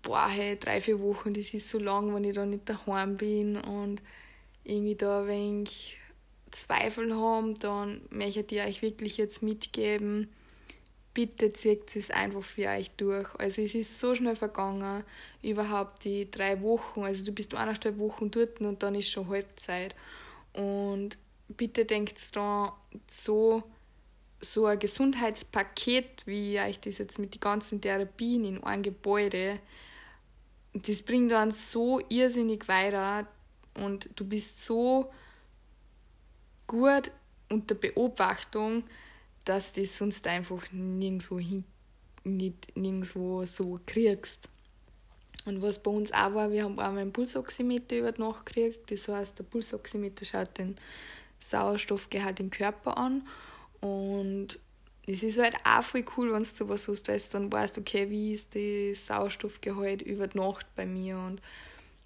boah, 0.00 0.28
hey, 0.28 0.58
drei, 0.58 0.80
vier 0.80 0.98
Wochen, 1.00 1.34
das 1.34 1.52
ist 1.52 1.68
so 1.68 1.78
lang, 1.78 2.14
wenn 2.14 2.24
ich 2.24 2.34
da 2.34 2.46
nicht 2.46 2.66
daheim 2.66 3.18
bin 3.18 3.58
und 3.58 4.00
irgendwie 4.64 4.96
da 4.96 5.20
ein 5.20 5.28
wenig 5.28 5.98
Zweifel 6.50 7.14
haben, 7.14 7.58
dann 7.58 8.00
möchte 8.08 8.54
ich 8.54 8.62
euch 8.62 8.80
wirklich 8.80 9.18
jetzt 9.18 9.42
mitgeben, 9.42 10.30
bitte 11.14 11.52
zieht 11.52 11.94
es 11.96 12.10
einfach 12.10 12.42
für 12.42 12.68
euch 12.68 12.90
durch. 12.92 13.34
Also 13.36 13.62
es 13.62 13.74
ist 13.74 13.98
so 13.98 14.14
schnell 14.14 14.36
vergangen, 14.36 15.04
überhaupt 15.42 16.04
die 16.04 16.30
drei 16.30 16.60
Wochen. 16.62 17.02
Also 17.02 17.24
du 17.24 17.32
bist 17.32 17.54
eineinhalb 17.54 17.98
Wochen 17.98 18.30
dort 18.30 18.60
und 18.60 18.82
dann 18.82 18.94
ist 18.94 19.10
schon 19.10 19.28
Halbzeit. 19.28 19.94
Und 20.52 21.18
bitte 21.48 21.84
denkt 21.84 22.34
dran, 22.34 22.72
so, 23.10 23.62
so 24.40 24.66
ein 24.66 24.78
Gesundheitspaket, 24.78 26.26
wie 26.26 26.58
ich 26.58 26.80
das 26.80 26.98
jetzt 26.98 27.18
mit 27.18 27.34
den 27.34 27.40
ganzen 27.40 27.80
Therapien 27.80 28.44
in 28.44 28.64
einem 28.64 28.82
Gebäude, 28.82 29.58
das 30.72 31.02
bringt 31.02 31.32
dann 31.32 31.50
so 31.50 32.00
irrsinnig 32.08 32.68
weiter 32.68 33.26
und 33.74 34.10
du 34.14 34.24
bist 34.24 34.64
so 34.64 35.10
gut 36.66 37.10
unter 37.48 37.74
Beobachtung, 37.74 38.84
dass 39.50 39.72
du 39.72 39.80
das 39.80 39.96
sonst 39.96 40.28
einfach 40.28 40.70
nirgendwo, 40.70 41.40
hin, 41.40 41.64
nicht, 42.22 42.76
nirgendwo 42.76 43.44
so 43.44 43.80
kriegst. 43.84 44.48
Und 45.44 45.60
was 45.60 45.82
bei 45.82 45.90
uns 45.90 46.12
auch 46.12 46.34
war, 46.34 46.52
wir 46.52 46.62
haben 46.62 46.78
auch 46.78 46.94
einen 46.94 47.12
Pulsoximeter 47.12 47.98
über 47.98 48.12
die 48.12 48.20
Nacht 48.20 48.46
gekriegt. 48.46 48.92
Das 48.92 49.08
heißt, 49.08 49.40
der 49.40 49.42
Pulsoximeter 49.42 50.24
schaut 50.24 50.56
den 50.56 50.76
Sauerstoffgehalt 51.40 52.38
im 52.38 52.52
Körper 52.52 52.96
an. 52.96 53.26
Und 53.80 54.60
es 55.08 55.24
ist 55.24 55.40
halt 55.40 55.56
auch 55.64 55.82
voll 55.82 56.04
cool, 56.16 56.32
wenn 56.32 56.44
du 56.44 56.48
sowas 56.48 56.86
hast, 56.86 57.08
weil 57.08 57.18
du 57.18 57.24
dann 57.32 57.52
weißt, 57.52 57.78
okay, 57.78 58.08
wie 58.08 58.32
ist 58.32 58.54
das 58.54 59.06
Sauerstoffgehalt 59.06 60.02
über 60.02 60.28
die 60.28 60.38
Nacht 60.38 60.66
bei 60.76 60.86
mir 60.86 61.18
und 61.18 61.40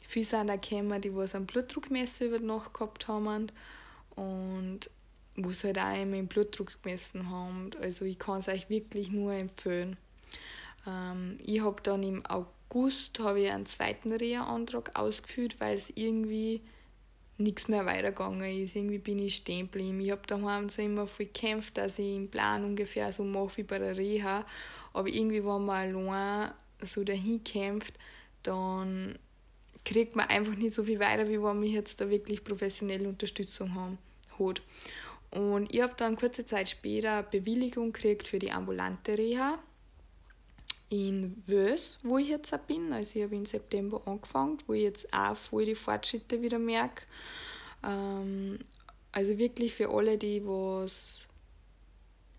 viele 0.01 0.25
sind 0.25 0.49
auch 0.49 0.59
gekommen, 0.59 1.03
die 1.03 1.15
was 1.15 1.35
einen 1.35 1.45
Blutdruckmesser 1.45 2.27
über 2.27 2.39
die 2.39 2.47
Nacht 2.47 2.73
gehabt 2.73 3.07
haben 3.07 3.51
und 4.17 4.89
wo 5.37 5.51
sie 5.51 5.69
halt 5.69 5.79
auch 5.79 6.03
immer 6.03 6.17
den 6.17 6.29
Blutdruck 6.29 6.83
gemessen 6.83 7.31
haben. 7.31 7.71
Also 7.81 8.05
ich 8.05 8.19
kann 8.19 8.41
es 8.41 8.49
euch 8.49 8.69
wirklich 8.71 9.11
nur 9.11 9.33
empfehlen. 9.33 9.97
Ähm, 10.87 11.39
ich 11.45 11.61
habe 11.63 11.83
dann 11.83 12.03
im 12.03 12.25
August 12.27 13.19
ich 13.19 13.51
einen 13.51 13.67
zweiten 13.67 14.13
Reha-Antrag 14.13 14.99
ausgeführt, 14.99 15.57
weil 15.61 15.77
es 15.77 15.91
irgendwie 15.95 16.61
nichts 17.39 17.69
mehr 17.69 17.87
weitergegangen 17.87 18.63
ist. 18.63 18.77
Irgendwie 18.77 18.99
bin 18.99 19.19
ich 19.19 19.37
stehen 19.37 19.67
geblieben. 19.71 20.01
Ich 20.01 20.11
habe 20.11 20.27
daheim 20.27 20.69
so 20.69 20.83
immer 20.83 21.07
viel 21.07 21.27
gekämpft, 21.27 21.77
dass 21.79 21.99
ich 21.99 22.17
im 22.17 22.29
Plan 22.29 22.65
ungefähr 22.65 23.13
so 23.13 23.25
mache 23.25 23.59
wie 23.59 23.63
bei 23.63 23.79
der 23.79 23.97
Reha. 23.97 24.45
Aber 24.93 25.09
irgendwie, 25.09 25.45
wenn 25.45 25.65
man 25.65 25.97
allein 25.97 26.53
so 26.83 27.03
dahin 27.05 27.43
kämpft, 27.43 27.95
dann 28.43 29.19
kriegt 29.85 30.17
man 30.17 30.29
einfach 30.29 30.55
nicht 30.55 30.75
so 30.75 30.85
viel 30.85 30.99
weiter, 31.01 31.29
wie 31.29 31.43
wenn 31.43 31.61
man 31.61 31.65
jetzt 31.65 32.01
da 32.01 32.09
wirklich 32.09 32.45
professionelle 32.45 33.09
Unterstützung 33.09 33.75
haben, 33.75 33.99
hat. 34.39 34.63
Und 35.35 35.75
ich 35.75 35.81
habe 35.81 35.95
dann 35.97 36.17
kurze 36.17 36.45
Zeit 36.45 36.69
später 36.69 37.23
Bewilligung 37.25 37.93
gekriegt 37.93 38.29
für 38.29 38.39
die 38.39 38.53
ambulante 38.53 39.19
Reha 39.19 39.59
in 40.91 41.43
Wös, 41.47 41.99
wo 42.03 42.19
ich 42.19 42.29
jetzt 42.29 42.55
auch 42.55 42.59
bin. 42.59 42.93
Also 42.93 43.19
ich 43.19 43.25
habe 43.25 43.35
im 43.35 43.47
September 43.47 44.01
angefangen, 44.07 44.59
wo 44.67 44.75
ich 44.75 44.83
jetzt 44.83 45.13
auch 45.13 45.37
voll 45.37 45.65
die 45.65 45.75
Fortschritte 45.75 46.41
wieder 46.41 46.59
merke. 46.59 47.05
Ähm, 47.83 48.61
also 49.11 49.37
wirklich 49.39 49.75
für 49.75 49.91
alle, 49.91 50.19
die 50.19 50.45
was 50.45 51.29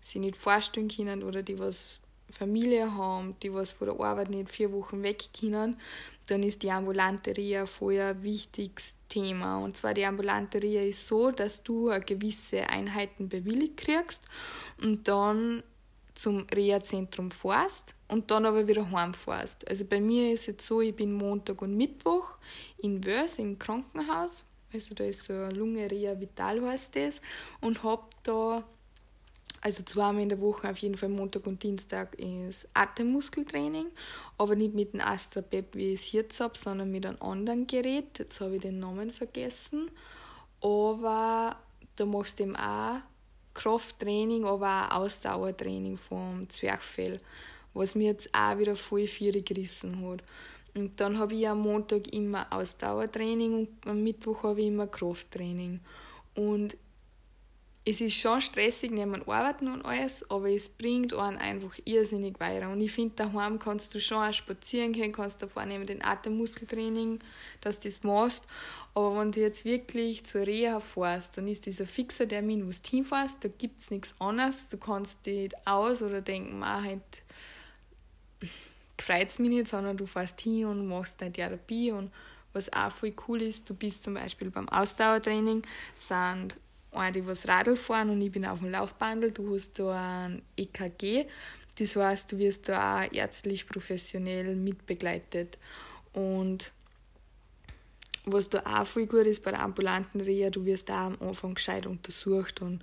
sich 0.00 0.20
nicht 0.20 0.36
vorstellen 0.36 0.88
können 0.88 1.22
oder 1.22 1.42
die 1.42 1.58
was 1.58 2.00
Familie 2.30 2.94
haben, 2.94 3.36
die 3.42 3.52
was 3.52 3.72
von 3.72 3.88
der 3.88 4.00
Arbeit 4.00 4.30
nicht 4.30 4.50
vier 4.50 4.72
Wochen 4.72 5.02
weg 5.02 5.24
können, 5.38 5.80
dann 6.26 6.42
ist 6.42 6.62
die 6.62 6.70
ambulante 6.70 7.36
Reha 7.36 7.66
voll 7.66 7.98
ein 8.00 8.22
wichtiges 8.22 8.96
Thema. 9.08 9.58
Und 9.58 9.76
zwar 9.76 9.94
die 9.94 10.04
ambulante 10.04 10.62
Reha 10.62 10.82
ist 10.82 11.06
so, 11.06 11.30
dass 11.30 11.62
du 11.62 11.90
gewisse 12.04 12.68
Einheiten 12.68 13.28
bewilligt 13.28 13.76
kriegst 13.76 14.24
und 14.82 15.06
dann 15.08 15.62
zum 16.14 16.46
Reha-Zentrum 16.52 17.30
fährst 17.30 17.94
und 18.08 18.30
dann 18.30 18.46
aber 18.46 18.66
wieder 18.66 18.90
heimfährst. 18.90 19.68
Also 19.68 19.84
bei 19.84 20.00
mir 20.00 20.32
ist 20.32 20.48
es 20.48 20.66
so, 20.66 20.80
ich 20.80 20.96
bin 20.96 21.12
Montag 21.12 21.60
und 21.62 21.76
Mittwoch 21.76 22.32
in 22.78 23.04
Wörs 23.04 23.38
im 23.38 23.58
Krankenhaus, 23.58 24.44
also 24.72 24.94
da 24.94 25.04
ist 25.04 25.22
so 25.22 25.32
eine 25.32 25.50
Lunge 25.50 25.90
Reha 25.90 26.18
Vital 26.18 26.60
heißt 26.60 26.96
das 26.96 27.20
und 27.60 27.82
habe 27.82 28.04
da 28.22 28.64
also 29.66 29.82
zweimal 29.82 30.22
in 30.22 30.28
der 30.28 30.40
Woche 30.40 30.70
auf 30.70 30.78
jeden 30.78 30.96
Fall 30.96 31.08
Montag 31.08 31.44
und 31.44 31.60
Dienstag 31.60 32.14
ist 32.20 32.68
Atemmuskeltraining, 32.72 33.86
aber 34.38 34.54
nicht 34.54 34.74
mit 34.74 34.92
dem 34.92 35.00
Astra 35.00 35.40
Pep, 35.40 35.74
wie 35.74 35.92
ich 35.92 36.02
es 36.02 36.12
jetzt 36.12 36.38
habe, 36.38 36.56
sondern 36.56 36.92
mit 36.92 37.04
einem 37.04 37.20
anderen 37.20 37.66
Gerät. 37.66 38.16
Jetzt 38.16 38.40
habe 38.40 38.54
ich 38.54 38.60
den 38.60 38.78
Namen 38.78 39.12
vergessen. 39.12 39.90
Aber 40.60 41.56
da 41.96 42.06
machst 42.06 42.38
du 42.38 42.44
eben 42.44 42.54
auch 42.54 43.00
Krafttraining, 43.54 44.44
aber 44.44 44.86
auch 44.92 44.98
Ausdauertraining 44.98 45.98
vom 45.98 46.48
Zwerchfell, 46.48 47.18
was 47.74 47.96
mir 47.96 48.12
jetzt 48.12 48.32
auch 48.32 48.58
wieder 48.58 48.76
voll 48.76 49.08
vier 49.08 49.42
gerissen 49.42 50.00
hat. 50.08 50.22
Und 50.76 51.00
dann 51.00 51.18
habe 51.18 51.34
ich 51.34 51.48
am 51.48 51.62
Montag 51.62 52.14
immer 52.14 52.46
Ausdauertraining 52.52 53.52
und 53.52 53.68
am 53.84 54.04
Mittwoch 54.04 54.44
habe 54.44 54.60
ich 54.60 54.68
immer 54.68 54.86
Krafttraining. 54.86 55.80
Und 56.36 56.76
es 57.88 58.00
ist 58.00 58.16
schon 58.16 58.40
stressig 58.40 58.90
neben 58.90 59.14
Arbeiten 59.28 59.68
und 59.68 59.84
alles, 59.84 60.28
aber 60.28 60.50
es 60.50 60.68
bringt 60.68 61.14
einen 61.14 61.38
einfach 61.38 61.78
irrsinnig 61.84 62.40
weiter. 62.40 62.68
Und 62.68 62.80
ich 62.80 62.90
finde, 62.90 63.14
daheim 63.14 63.60
kannst 63.60 63.94
du 63.94 64.00
schon 64.00 64.18
auch 64.18 64.32
spazieren 64.32 64.92
gehen, 64.92 65.12
kannst 65.12 65.40
da 65.40 65.46
vornehmen 65.46 65.86
den 65.86 66.04
Atemmuskeltraining, 66.04 67.20
dass 67.60 67.78
du 67.78 67.88
das 67.88 68.02
machst. 68.02 68.42
Aber 68.92 69.20
wenn 69.20 69.30
du 69.30 69.40
jetzt 69.40 69.64
wirklich 69.64 70.26
zur 70.26 70.48
Reha 70.48 70.80
fährst, 70.80 71.38
dann 71.38 71.46
ist 71.46 71.64
dieser 71.64 71.86
fixer 71.86 72.26
Termin, 72.26 72.66
wo 72.66 72.70
du 72.70 72.76
hinfährst, 72.84 73.44
da 73.44 73.48
gibt 73.48 73.80
es 73.80 73.92
nichts 73.92 74.16
anderes. 74.18 74.68
Du 74.68 74.78
kannst 74.78 75.24
dich 75.24 75.52
aus 75.64 76.02
oder 76.02 76.22
denken, 76.22 76.64
ah, 76.64 76.82
heute 76.82 77.20
freut 78.98 79.28
es 79.28 79.38
mich 79.38 79.50
nicht, 79.50 79.68
sondern 79.68 79.96
du 79.96 80.06
fährst 80.06 80.40
hin 80.40 80.66
und 80.66 80.88
machst 80.88 81.20
deine 81.22 81.32
Therapie. 81.32 81.92
Und 81.92 82.10
was 82.52 82.72
auch 82.72 82.90
voll 82.90 83.14
cool 83.28 83.42
ist, 83.42 83.70
du 83.70 83.74
bist 83.74 84.02
zum 84.02 84.14
Beispiel 84.14 84.50
beim 84.50 84.68
Ausdauertraining, 84.68 85.62
sind 85.94 86.56
eine, 86.96 87.12
die 87.12 87.26
was 87.26 87.46
Radl 87.46 87.76
fahren 87.76 88.10
und 88.10 88.20
ich 88.20 88.32
bin 88.32 88.46
auf 88.46 88.60
dem 88.60 88.70
Laufbandel. 88.70 89.30
Du 89.30 89.54
hast 89.54 89.78
da 89.78 90.26
ein 90.26 90.42
EKG. 90.56 91.26
Das 91.78 91.96
heißt, 91.96 92.32
du 92.32 92.38
wirst 92.38 92.68
da 92.68 93.02
auch 93.02 93.12
ärztlich 93.12 93.68
professionell 93.68 94.56
mitbegleitet. 94.56 95.58
Und 96.12 96.72
was 98.24 98.50
da 98.50 98.62
auch 98.64 98.86
voll 98.86 99.06
gut 99.06 99.26
ist 99.26 99.42
bei 99.42 99.50
der 99.50 99.60
ambulanten 99.60 100.20
Reha, 100.20 100.50
du 100.50 100.64
wirst 100.64 100.88
da 100.88 101.06
am 101.06 101.18
Anfang 101.20 101.54
gescheit 101.54 101.86
untersucht. 101.86 102.62
Und 102.62 102.82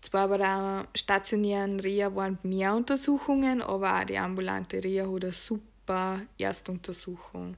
zwar 0.00 0.28
bei 0.28 0.36
der 0.36 0.86
stationären 0.94 1.80
Reha 1.80 2.14
waren 2.14 2.38
mehr 2.42 2.74
Untersuchungen, 2.74 3.62
aber 3.62 3.98
auch 3.98 4.04
die 4.04 4.18
ambulante 4.18 4.82
Reha 4.84 5.10
hat 5.10 5.24
eine 5.24 5.32
super 5.32 6.20
Erstuntersuchung. 6.38 7.56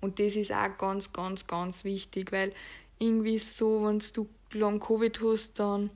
Und 0.00 0.18
das 0.18 0.36
ist 0.36 0.52
auch 0.52 0.76
ganz, 0.78 1.12
ganz, 1.12 1.46
ganz 1.46 1.84
wichtig, 1.84 2.32
weil 2.32 2.52
irgendwie 2.98 3.38
so, 3.38 3.84
wenn 3.84 4.02
du 4.12 4.28
lang 4.52 4.80
Covid 4.80 5.20
hast, 5.22 5.58
dann 5.58 5.90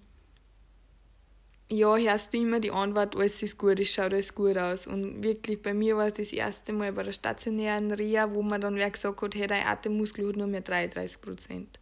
ja, 1.69 1.97
hörst 1.97 2.35
du 2.35 2.39
immer 2.39 2.61
die 2.61 2.71
Antwort, 2.71 3.17
alles 3.17 3.43
ist 3.43 3.57
gut, 3.57 3.81
es 3.81 3.95
schaut 3.95 4.13
alles 4.13 4.35
gut 4.35 4.59
aus. 4.59 4.87
Und 4.87 5.23
wirklich, 5.23 5.63
bei 5.63 5.73
mir 5.73 5.97
war 5.97 6.07
es 6.07 6.15
das 6.15 6.33
erste 6.33 6.73
Mal 6.73 6.93
bei 6.93 7.03
der 7.03 7.13
stationären 7.13 7.91
Reha, 7.91 8.35
wo 8.35 8.43
man 8.43 8.61
dann 8.61 8.77
wer 8.77 8.91
gesagt 8.91 9.23
hat, 9.23 9.35
hey, 9.35 9.47
dein 9.47 9.67
Atemmuskel 9.67 10.29
hat 10.29 10.37
nur 10.37 10.49
mehr 10.49 10.61
33 10.61 11.21
Prozent. 11.23 11.81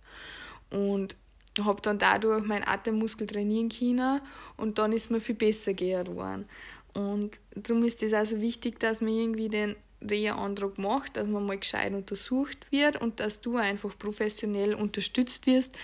Und 0.70 1.16
habe 1.60 1.82
dann 1.82 1.98
dadurch 1.98 2.44
meinen 2.44 2.62
Atemmuskel 2.66 3.26
trainieren 3.26 3.68
können 3.68 4.20
und 4.56 4.78
dann 4.78 4.92
ist 4.92 5.10
mir 5.10 5.20
viel 5.20 5.34
besser 5.34 5.74
geworden. 5.74 6.46
Und 6.94 7.40
darum 7.56 7.84
ist 7.84 8.02
es 8.02 8.12
also 8.12 8.40
wichtig, 8.40 8.78
dass 8.78 9.00
man 9.00 9.12
irgendwie 9.12 9.48
den 9.48 9.74
Reha-Antrag 10.08 10.78
macht, 10.78 11.16
dass 11.16 11.28
man 11.28 11.44
mal 11.44 11.58
gescheit 11.58 11.92
untersucht 11.92 12.70
wird 12.70 13.00
und 13.00 13.20
dass 13.20 13.40
du 13.40 13.56
einfach 13.56 13.98
professionell 13.98 14.74
unterstützt 14.74 15.46
wirst, 15.46 15.76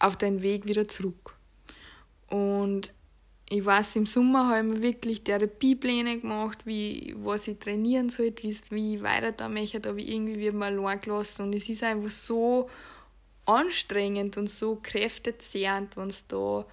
auf 0.00 0.16
deinen 0.16 0.42
Weg 0.42 0.66
wieder 0.66 0.88
zurück. 0.88 1.36
Und 2.28 2.92
ich 3.48 3.64
weiß, 3.64 3.96
im 3.96 4.06
Sommer 4.06 4.48
habe 4.48 4.74
ich 4.74 4.82
wirklich 4.82 5.24
Therapiepläne 5.24 6.20
gemacht, 6.20 6.66
wie, 6.66 7.14
was 7.18 7.48
ich 7.48 7.58
trainieren 7.58 8.08
sollte, 8.08 8.44
wie, 8.44 8.56
wie 8.70 8.94
ich 8.96 9.02
weiter 9.02 9.32
da 9.32 9.48
möchte, 9.48 9.88
aber 9.88 9.98
irgendwie 9.98 10.38
wird 10.38 10.54
mir 10.54 10.66
allein 10.66 11.00
gelassen. 11.00 11.42
Und 11.42 11.54
es 11.54 11.68
ist 11.68 11.82
einfach 11.82 12.10
so 12.10 12.70
anstrengend 13.46 14.36
und 14.36 14.48
so 14.48 14.78
kräftezehrend, 14.80 15.96
wenn 15.96 16.08
du 16.08 16.14
da 16.28 16.66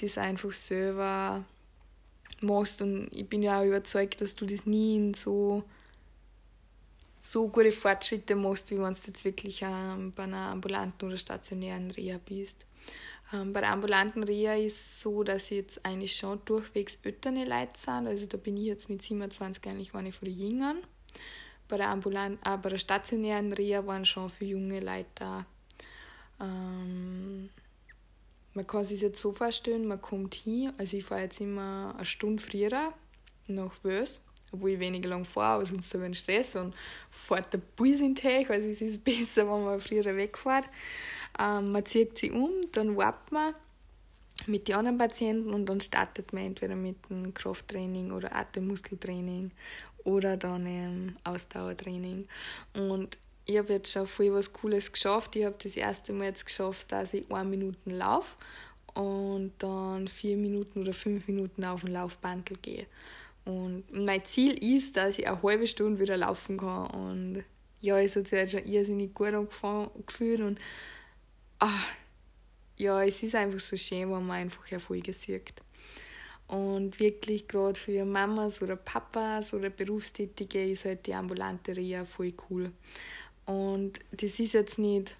das 0.00 0.18
einfach 0.18 0.52
selber 0.52 1.44
machst. 2.40 2.82
Und 2.82 3.08
ich 3.14 3.28
bin 3.28 3.42
ja 3.42 3.60
auch 3.60 3.64
überzeugt, 3.64 4.20
dass 4.20 4.34
du 4.34 4.46
das 4.46 4.66
nie 4.66 4.96
in 4.96 5.14
so, 5.14 5.62
so 7.22 7.48
gute 7.48 7.72
Fortschritte 7.72 8.34
machst, 8.34 8.70
wie 8.70 8.78
wenn 8.78 8.92
du 8.92 8.98
jetzt 9.06 9.24
wirklich 9.24 9.62
ähm, 9.62 10.12
bei 10.14 10.24
einer 10.24 10.50
ambulanten 10.50 11.08
oder 11.08 11.16
stationären 11.16 11.90
Reha 11.90 12.18
bist. 12.24 12.66
Ähm, 13.32 13.52
bei 13.52 13.60
der 13.60 13.70
ambulanten 13.70 14.22
Reha 14.22 14.54
ist 14.54 14.76
es 14.76 15.02
so, 15.02 15.22
dass 15.22 15.50
jetzt 15.50 15.84
eigentlich 15.84 16.16
schon 16.16 16.40
durchwegs 16.44 16.98
ältere 17.02 17.44
Leute 17.44 17.78
sind. 17.78 18.06
Also 18.06 18.26
da 18.26 18.36
bin 18.36 18.56
ich 18.56 18.64
jetzt 18.64 18.88
mit 18.88 19.02
27 19.02 19.66
eigentlich 19.66 19.94
eine 19.94 20.12
von 20.12 20.26
den 20.26 20.38
Jüngern. 20.38 20.78
Bei 21.68 21.76
der, 21.76 21.90
ambulant, 21.90 22.38
äh, 22.44 22.56
bei 22.56 22.70
der 22.70 22.78
stationären 22.78 23.52
Reha 23.52 23.86
waren 23.86 24.04
schon 24.04 24.28
für 24.28 24.44
junge 24.44 24.80
Leute 24.80 25.06
da. 25.14 25.46
Ähm, 26.40 27.50
man 28.54 28.66
kann 28.66 28.84
sich 28.84 29.00
jetzt 29.00 29.20
so 29.20 29.32
vorstellen, 29.32 29.86
man 29.86 30.00
kommt 30.00 30.34
hin, 30.34 30.72
also 30.76 30.96
ich 30.96 31.04
fahre 31.04 31.22
jetzt 31.22 31.40
immer 31.40 31.94
eine 31.94 32.04
Stunde 32.04 32.42
früher 32.42 32.92
nach 33.46 33.72
Wös, 33.84 34.20
obwohl 34.52 34.70
ich 34.70 34.78
weniger 34.78 35.08
lang 35.08 35.24
fahre, 35.24 35.56
aber 35.56 35.64
sonst 35.64 35.92
habe 35.94 36.04
ich 36.04 36.06
einen 36.06 36.14
Stress 36.14 36.56
und 36.56 36.74
fährt 37.10 37.52
der 37.52 37.60
Bus 37.76 38.00
in 38.00 38.14
Tech, 38.14 38.50
also 38.50 38.68
es 38.68 38.80
ist 38.80 39.04
besser, 39.04 39.50
wenn 39.50 39.64
man 39.64 39.80
früher 39.80 40.04
wegfährt. 40.16 40.68
Ähm, 41.38 41.72
man 41.72 41.84
zieht 41.84 42.18
sie 42.18 42.30
um, 42.30 42.50
dann 42.72 42.96
wartet 42.96 43.32
man 43.32 43.54
mit 44.46 44.68
den 44.68 44.76
anderen 44.76 44.98
Patienten 44.98 45.52
und 45.52 45.66
dann 45.66 45.80
startet 45.80 46.32
man 46.32 46.44
entweder 46.46 46.74
mit 46.74 46.96
einem 47.10 47.34
Krafttraining 47.34 48.10
oder 48.10 48.34
Atemmuskeltraining 48.34 49.50
oder 50.04 50.36
dann 50.36 50.66
ähm, 50.66 51.16
Ausdauertraining. 51.24 52.26
Und 52.74 53.18
ich 53.44 53.58
habe 53.58 53.74
jetzt 53.74 53.92
schon 53.92 54.06
viel 54.06 54.32
was 54.32 54.52
Cooles 54.52 54.92
geschafft. 54.92 55.36
Ich 55.36 55.44
habe 55.44 55.56
das 55.62 55.76
erste 55.76 56.12
Mal 56.12 56.26
jetzt 56.26 56.46
geschafft, 56.46 56.92
dass 56.92 57.14
ich 57.14 57.30
eine 57.30 57.48
Minute 57.48 57.78
laufe 57.90 58.36
und 58.94 59.52
dann 59.58 60.08
vier 60.08 60.36
Minuten 60.36 60.80
oder 60.80 60.92
fünf 60.92 61.26
Minuten 61.28 61.64
auf 61.64 61.82
den 61.82 61.92
Laufbandel 61.92 62.56
gehe. 62.62 62.86
Und 63.44 63.84
mein 63.92 64.24
Ziel 64.24 64.52
ist, 64.76 64.96
dass 64.96 65.18
ich 65.18 65.26
eine 65.26 65.42
halbe 65.42 65.66
Stunde 65.66 66.00
wieder 66.00 66.16
laufen 66.16 66.58
kann. 66.58 66.90
Und 66.90 67.44
ja, 67.80 67.98
es 67.98 68.16
hat 68.16 68.28
sich 68.28 68.38
jetzt 68.38 68.52
schon 68.52 68.66
irrsinnig 68.66 69.14
gut 69.14 69.32
angefühlt. 69.34 70.40
Und 70.40 70.58
ach, 71.58 71.88
ja, 72.76 73.02
es 73.02 73.22
ist 73.22 73.34
einfach 73.34 73.60
so 73.60 73.76
schön, 73.76 74.10
wenn 74.10 74.26
man 74.26 74.42
einfach 74.42 74.70
Erfolge 74.70 75.12
sieht. 75.12 75.52
Und 76.48 76.98
wirklich 76.98 77.46
gerade 77.46 77.78
für 77.78 78.04
Mamas 78.04 78.60
oder 78.60 78.74
Papas 78.74 79.54
oder 79.54 79.70
Berufstätige 79.70 80.70
ist 80.70 80.84
halt 80.84 81.06
die 81.06 81.14
ambulante 81.14 81.76
Reha 81.76 82.04
voll 82.04 82.34
cool. 82.50 82.72
Und 83.46 84.00
das 84.10 84.40
ist 84.40 84.54
jetzt 84.54 84.78
nicht, 84.78 85.16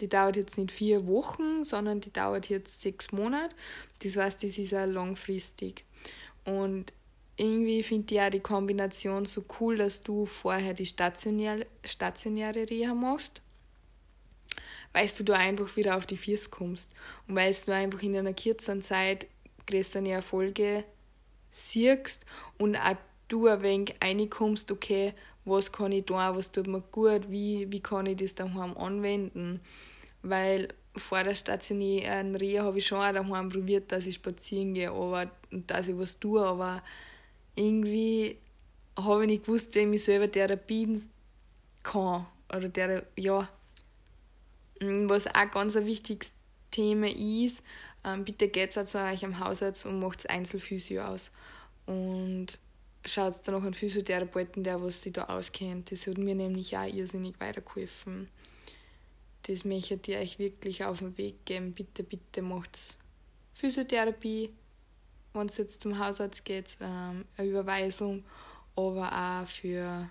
die 0.00 0.08
dauert 0.08 0.36
jetzt 0.36 0.56
nicht 0.56 0.72
vier 0.72 1.06
Wochen, 1.06 1.64
sondern 1.64 2.00
die 2.00 2.12
dauert 2.12 2.48
jetzt 2.48 2.80
sechs 2.80 3.12
Monate. 3.12 3.54
Das 4.02 4.16
heißt, 4.16 4.42
das 4.42 4.56
ist 4.56 4.74
auch 4.74 4.86
langfristig. 4.86 5.84
Und 6.44 6.92
irgendwie 7.36 7.82
finde 7.82 8.14
ich 8.14 8.20
auch 8.20 8.30
die 8.30 8.40
Kombination 8.40 9.24
so 9.24 9.44
cool, 9.60 9.78
dass 9.78 10.02
du 10.02 10.26
vorher 10.26 10.74
die 10.74 10.86
stationäre, 10.86 11.66
stationäre 11.84 12.68
Reha 12.70 12.94
machst, 12.94 13.42
weil 14.92 15.08
du 15.08 15.24
da 15.24 15.34
einfach 15.34 15.76
wieder 15.76 15.96
auf 15.96 16.06
die 16.06 16.16
Füße 16.16 16.50
kommst 16.50 16.92
und 17.26 17.34
weil 17.34 17.54
du 17.66 17.72
einfach 17.72 18.02
in 18.02 18.16
einer 18.16 18.34
kürzeren 18.34 18.82
Zeit 18.82 19.26
größere 19.66 20.08
Erfolge 20.08 20.84
siehst 21.50 22.24
und 22.58 22.76
auch 22.76 22.96
du 23.28 23.48
ein 23.48 23.62
wenig 23.62 23.94
reinkommst, 24.02 24.70
okay, 24.70 25.14
was 25.44 25.72
kann 25.72 25.92
ich 25.92 26.04
tun, 26.06 26.16
was 26.16 26.52
tut 26.52 26.66
mir 26.66 26.80
gut, 26.80 27.30
wie, 27.30 27.70
wie 27.70 27.80
kann 27.80 28.06
ich 28.06 28.16
das 28.16 28.34
daheim 28.34 28.76
anwenden. 28.76 29.60
Weil 30.22 30.68
vor 30.96 31.22
der 31.22 31.34
stationären 31.34 32.36
Reha 32.36 32.64
habe 32.64 32.78
ich 32.78 32.86
schon 32.86 32.98
auch 32.98 33.12
daheim 33.12 33.48
probiert, 33.48 33.92
dass 33.92 34.06
ich 34.06 34.14
spazieren 34.14 34.74
gehe 34.74 34.90
aber, 34.90 35.30
dass 35.50 35.88
ich 35.88 35.98
was 35.98 36.18
tue, 36.18 36.44
aber 36.44 36.82
irgendwie 37.56 38.38
habe 38.96 39.22
ich 39.22 39.28
nicht 39.28 39.44
gewusst, 39.44 39.74
wie 39.74 39.80
ich 39.80 40.04
selber 40.04 40.30
therapieren 40.30 41.10
kann. 41.82 42.26
Oder 42.54 42.68
der, 42.68 43.06
ja, 43.16 43.48
was 44.80 45.26
auch 45.26 45.50
ganz 45.50 45.76
ein 45.76 45.86
wichtiges 45.86 46.34
Thema 46.70 47.08
ist, 47.08 47.62
ähm, 48.04 48.24
bitte 48.24 48.48
geht 48.48 48.76
auch 48.76 48.84
zu 48.84 48.98
euch 48.98 49.24
am 49.24 49.38
Hausarzt 49.38 49.86
und 49.86 49.98
macht 49.98 50.28
Einzelphysio 50.28 51.02
aus. 51.02 51.32
Und 51.86 52.58
schaut 53.06 53.46
dann 53.46 53.54
noch 53.54 53.64
einen 53.64 53.74
Physiotherapeuten, 53.74 54.62
der 54.64 54.82
was 54.82 55.02
sich 55.02 55.12
da 55.12 55.24
auskennt. 55.24 55.92
Das 55.92 56.06
hat 56.06 56.18
mir 56.18 56.34
nämlich 56.34 56.76
auch 56.76 56.86
irrsinnig 56.86 57.38
weitergeholfen. 57.40 58.28
Das 59.42 59.64
möchte 59.64 59.98
ich 60.06 60.16
euch 60.16 60.38
wirklich 60.38 60.84
auf 60.84 60.98
den 60.98 61.16
Weg 61.18 61.44
geben. 61.44 61.72
Bitte, 61.72 62.02
bitte 62.02 62.42
macht 62.42 62.78
Physiotherapie, 63.54 64.50
wenn 65.34 65.46
es 65.46 65.56
jetzt 65.56 65.82
zum 65.82 65.98
Hausarzt 65.98 66.44
geht, 66.44 66.76
ähm, 66.80 67.24
eine 67.36 67.48
Überweisung, 67.48 68.24
aber 68.76 69.12
auch 69.12 69.46
für 69.46 70.08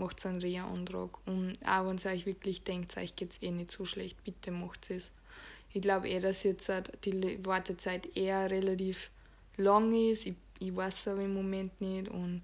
macht 0.00 0.24
einen 0.24 0.40
Reha-Antrag. 0.40 1.18
Und 1.26 1.58
auch 1.66 1.86
wenn 1.86 1.98
ihr 1.98 2.10
euch 2.10 2.26
wirklich 2.26 2.64
denkt, 2.64 2.96
euch 2.96 3.14
geht 3.16 3.32
es 3.32 3.42
eh 3.42 3.50
nicht 3.50 3.70
so 3.70 3.84
schlecht, 3.84 4.22
bitte 4.24 4.50
macht 4.50 4.90
es. 4.90 5.12
Ich 5.72 5.82
glaube 5.82 6.08
eh, 6.08 6.18
dass 6.18 6.42
jetzt 6.42 6.70
die 7.04 7.44
Wartezeit 7.44 8.16
eher 8.16 8.50
relativ 8.50 9.10
lang 9.56 9.92
ist. 9.92 10.26
Ich, 10.26 10.34
ich 10.58 10.74
weiß 10.74 10.98
es 10.98 11.08
aber 11.08 11.22
im 11.22 11.34
Moment 11.34 11.80
nicht. 11.80 12.08
Und 12.08 12.42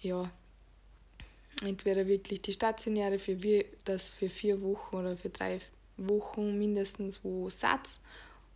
ja, 0.00 0.30
entweder 1.62 2.06
wirklich 2.06 2.42
die 2.42 2.52
stationäre, 2.52 3.18
für 3.18 3.36
das 3.84 4.10
für 4.10 4.28
vier 4.28 4.60
Wochen 4.62 4.96
oder 4.96 5.16
für 5.16 5.28
drei 5.28 5.60
Wochen 5.96 6.58
mindestens, 6.58 7.22
wo 7.22 7.50
Satz, 7.50 8.00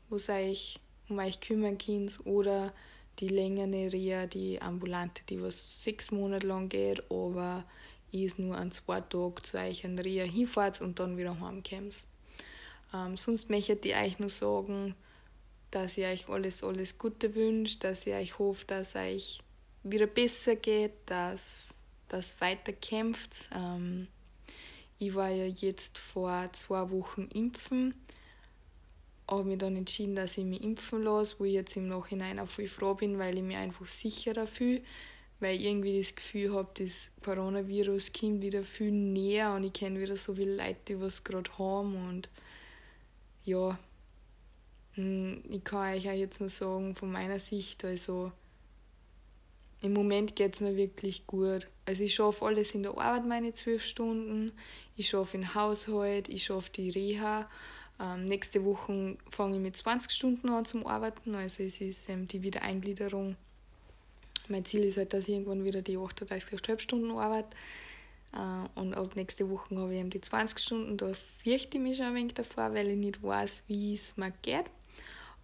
wo 0.09 0.17
es 0.17 0.29
euch 0.29 0.81
um 1.09 1.19
euch 1.19 1.41
kümmern 1.41 1.79
könnt, 1.79 2.25
oder 2.25 2.73
die 3.21 3.29
längere 3.29 3.93
Reha, 3.93 4.27
die 4.27 4.61
ambulante, 4.61 5.23
die 5.29 5.41
was 5.41 5.85
sechs 5.85 6.11
Monate 6.11 6.47
lang 6.47 6.69
geht, 6.69 7.11
aber 7.11 7.65
ist 8.11 8.39
nur 8.39 8.57
an 8.57 8.71
zwei 8.71 9.01
Tagen 9.01 9.43
zu 9.43 9.59
euch 9.59 9.85
an 9.85 9.99
Reha 9.99 10.25
hinfahrt 10.25 10.81
und 10.81 10.99
dann 10.99 11.17
wieder 11.17 11.41
heimkommt. 11.41 12.07
Ähm, 12.93 13.17
sonst 13.17 13.51
möchte 13.51 13.89
ich 13.89 13.97
euch 13.97 14.19
nur 14.19 14.31
sagen, 14.31 14.95
dass 15.71 15.99
ich 15.99 16.05
euch 16.05 16.29
alles, 16.29 16.63
alles 16.63 16.97
Gute 16.99 17.35
wünsche, 17.35 17.79
dass 17.81 18.07
ich 18.07 18.15
euch 18.15 18.39
hoffe, 18.39 18.65
dass 18.67 18.95
euch 18.95 19.41
wieder 19.83 20.07
besser 20.07 20.57
geht, 20.57 20.93
dass 21.07 21.69
das 22.09 22.41
weiter 22.41 22.73
kämpft. 22.73 23.51
Ähm, 23.53 24.07
ich 24.99 25.15
war 25.15 25.31
ja 25.31 25.47
jetzt 25.47 25.99
vor 25.99 26.49
zwei 26.53 26.89
Wochen 26.91 27.29
impfen, 27.35 27.95
habe 29.29 29.45
mich 29.45 29.59
dann 29.59 29.77
entschieden, 29.77 30.15
dass 30.15 30.37
ich 30.37 30.45
mich 30.45 30.63
impfen 30.63 31.03
lasse, 31.03 31.37
wo 31.39 31.45
ich 31.45 31.55
jetzt 31.55 31.77
im 31.77 31.89
Nachhinein 31.89 32.39
auch 32.39 32.49
voll 32.49 32.67
froh 32.67 32.95
bin, 32.95 33.19
weil 33.19 33.37
ich 33.37 33.43
mich 33.43 33.57
einfach 33.57 33.87
sicherer 33.87 34.47
fühle, 34.47 34.83
weil 35.41 35.57
ich 35.57 35.65
irgendwie 35.65 35.99
das 35.99 36.15
Gefühl 36.15 36.53
habe, 36.53 36.71
das 36.75 37.11
Coronavirus 37.23 38.13
kommt 38.13 38.43
wieder 38.43 38.63
viel 38.63 38.93
näher 38.93 39.55
und 39.55 39.65
ich 39.65 39.73
kenne 39.73 40.01
wieder 40.01 40.17
so 40.17 40.35
viele 40.35 40.57
Leute, 40.57 40.81
die 40.89 41.01
was 41.01 41.25
gerade 41.25 41.51
haben 41.59 41.97
und 42.09 42.29
ja, 43.45 43.79
hm, 44.95 45.43
ich 45.49 45.65
kann 45.65 45.95
euch 45.95 46.09
auch 46.09 46.15
jetzt 46.15 46.41
nur 46.41 46.49
sagen, 46.49 46.95
von 46.95 47.11
meiner 47.11 47.39
Sicht, 47.39 47.85
also 47.85 48.33
im 49.81 49.93
Moment 49.93 50.35
geht 50.35 50.55
es 50.55 50.61
mir 50.61 50.77
wirklich 50.77 51.27
gut. 51.27 51.69
Also 51.85 52.05
ich 52.05 52.15
schaffe 52.15 52.47
alles 52.47 52.75
in 52.75 52.83
der 52.83 52.97
Arbeit, 52.97 53.27
meine 53.27 53.53
zwölf 53.53 53.85
Stunden, 53.85 54.53
ich 54.97 55.11
schaffe 55.11 55.37
den 55.37 55.55
Haushalt, 55.55 56.31
ich 56.31 56.45
schaffe 56.45 56.71
die 56.73 56.89
Reha. 56.89 57.51
Ähm, 58.01 58.25
nächste 58.25 58.65
Woche 58.65 59.17
fange 59.31 59.57
ich 59.57 59.63
mit 59.63 59.77
20 59.77 60.11
Stunden 60.11 60.49
an 60.49 60.65
zum 60.65 60.87
Arbeiten, 60.87 61.35
also 61.35 61.63
es 61.63 61.81
ist 61.81 62.09
ähm, 62.09 62.27
die 62.27 62.43
Wiedereingliederung. 62.43 63.37
Mein 64.49 64.65
Ziel 64.65 64.85
ist 64.85 64.97
halt, 64.97 65.13
dass 65.13 65.29
ich 65.29 65.35
irgendwann 65.35 65.65
wieder 65.65 65.81
die 65.81 65.97
38,5 65.97 66.81
Stunden 66.81 67.11
arbeite. 67.13 67.57
Äh, 68.33 68.81
und 68.81 68.95
ab 68.95 69.15
nächste 69.15 69.49
Woche 69.49 69.77
habe 69.77 69.95
ich 69.95 70.01
eben 70.01 70.11
die 70.11 70.21
20 70.21 70.59
Stunden. 70.59 70.97
Da 70.97 71.13
fürchte 71.43 71.79
ich 71.79 71.83
mich 71.83 71.97
schon 71.97 72.07
ein 72.07 72.15
wenig 72.15 72.35
davor, 72.35 72.75
weil 72.75 72.89
ich 72.89 72.97
nicht 72.97 73.23
weiß, 73.23 73.65
wie 73.69 73.95
es 73.95 74.17
mir 74.17 74.33
geht. 74.43 74.67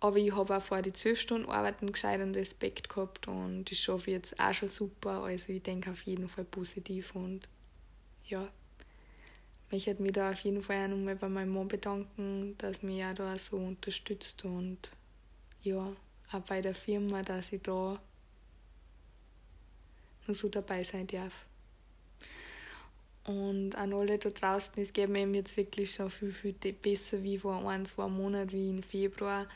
Aber 0.00 0.16
ich 0.16 0.34
habe 0.34 0.56
auch 0.56 0.62
vor 0.62 0.82
die 0.82 0.92
12 0.92 1.20
Stunden 1.20 1.50
Arbeiten 1.50 1.92
gescheiten 1.92 2.34
Respekt 2.34 2.88
gehabt 2.88 3.28
und 3.28 3.70
das 3.70 3.78
schaffe 3.78 4.10
ich 4.10 4.14
jetzt 4.16 4.40
auch 4.40 4.54
schon 4.54 4.68
super. 4.68 5.24
Also 5.24 5.52
ich 5.52 5.62
denke 5.62 5.90
auf 5.90 6.02
jeden 6.02 6.28
Fall 6.28 6.44
positiv 6.44 7.14
und 7.14 7.48
ja, 8.26 8.48
ich 9.72 9.87
möchte 9.87 10.02
mich 10.02 10.12
da 10.12 10.30
auf 10.33 10.40
jeden 10.40 10.62
Fall 10.62 10.85
auch 10.85 10.88
nochmal 10.88 11.16
bei 11.16 11.28
meinem 11.28 11.54
Mann 11.54 11.68
bedanken, 11.68 12.56
dass 12.59 12.83
mich 12.83 13.04
auch 13.04 13.14
da 13.14 13.38
so 13.38 13.56
unterstützt 13.56 14.44
und 14.44 14.90
ja, 15.62 15.92
auch 16.33 16.40
bei 16.40 16.61
der 16.61 16.74
Firma, 16.74 17.22
dass 17.22 17.52
ich 17.52 17.62
da 17.62 18.00
nur 20.26 20.35
so 20.35 20.48
dabei 20.48 20.83
sein 20.83 21.06
darf. 21.06 21.46
Und 23.26 23.76
an 23.76 23.92
alle 23.92 24.18
da 24.18 24.30
draußen, 24.30 24.74
es 24.76 24.92
geht 24.92 25.09
mir 25.09 25.26
jetzt 25.28 25.56
wirklich 25.56 25.94
schon 25.94 26.11
viel, 26.11 26.33
viel 26.33 26.52
besser 26.52 27.22
wie 27.22 27.38
vor 27.38 27.68
ein, 27.68 27.85
zwei 27.87 28.09
Monaten, 28.09 28.50
wie 28.52 28.70
im 28.70 28.83
Februar. 28.83 29.46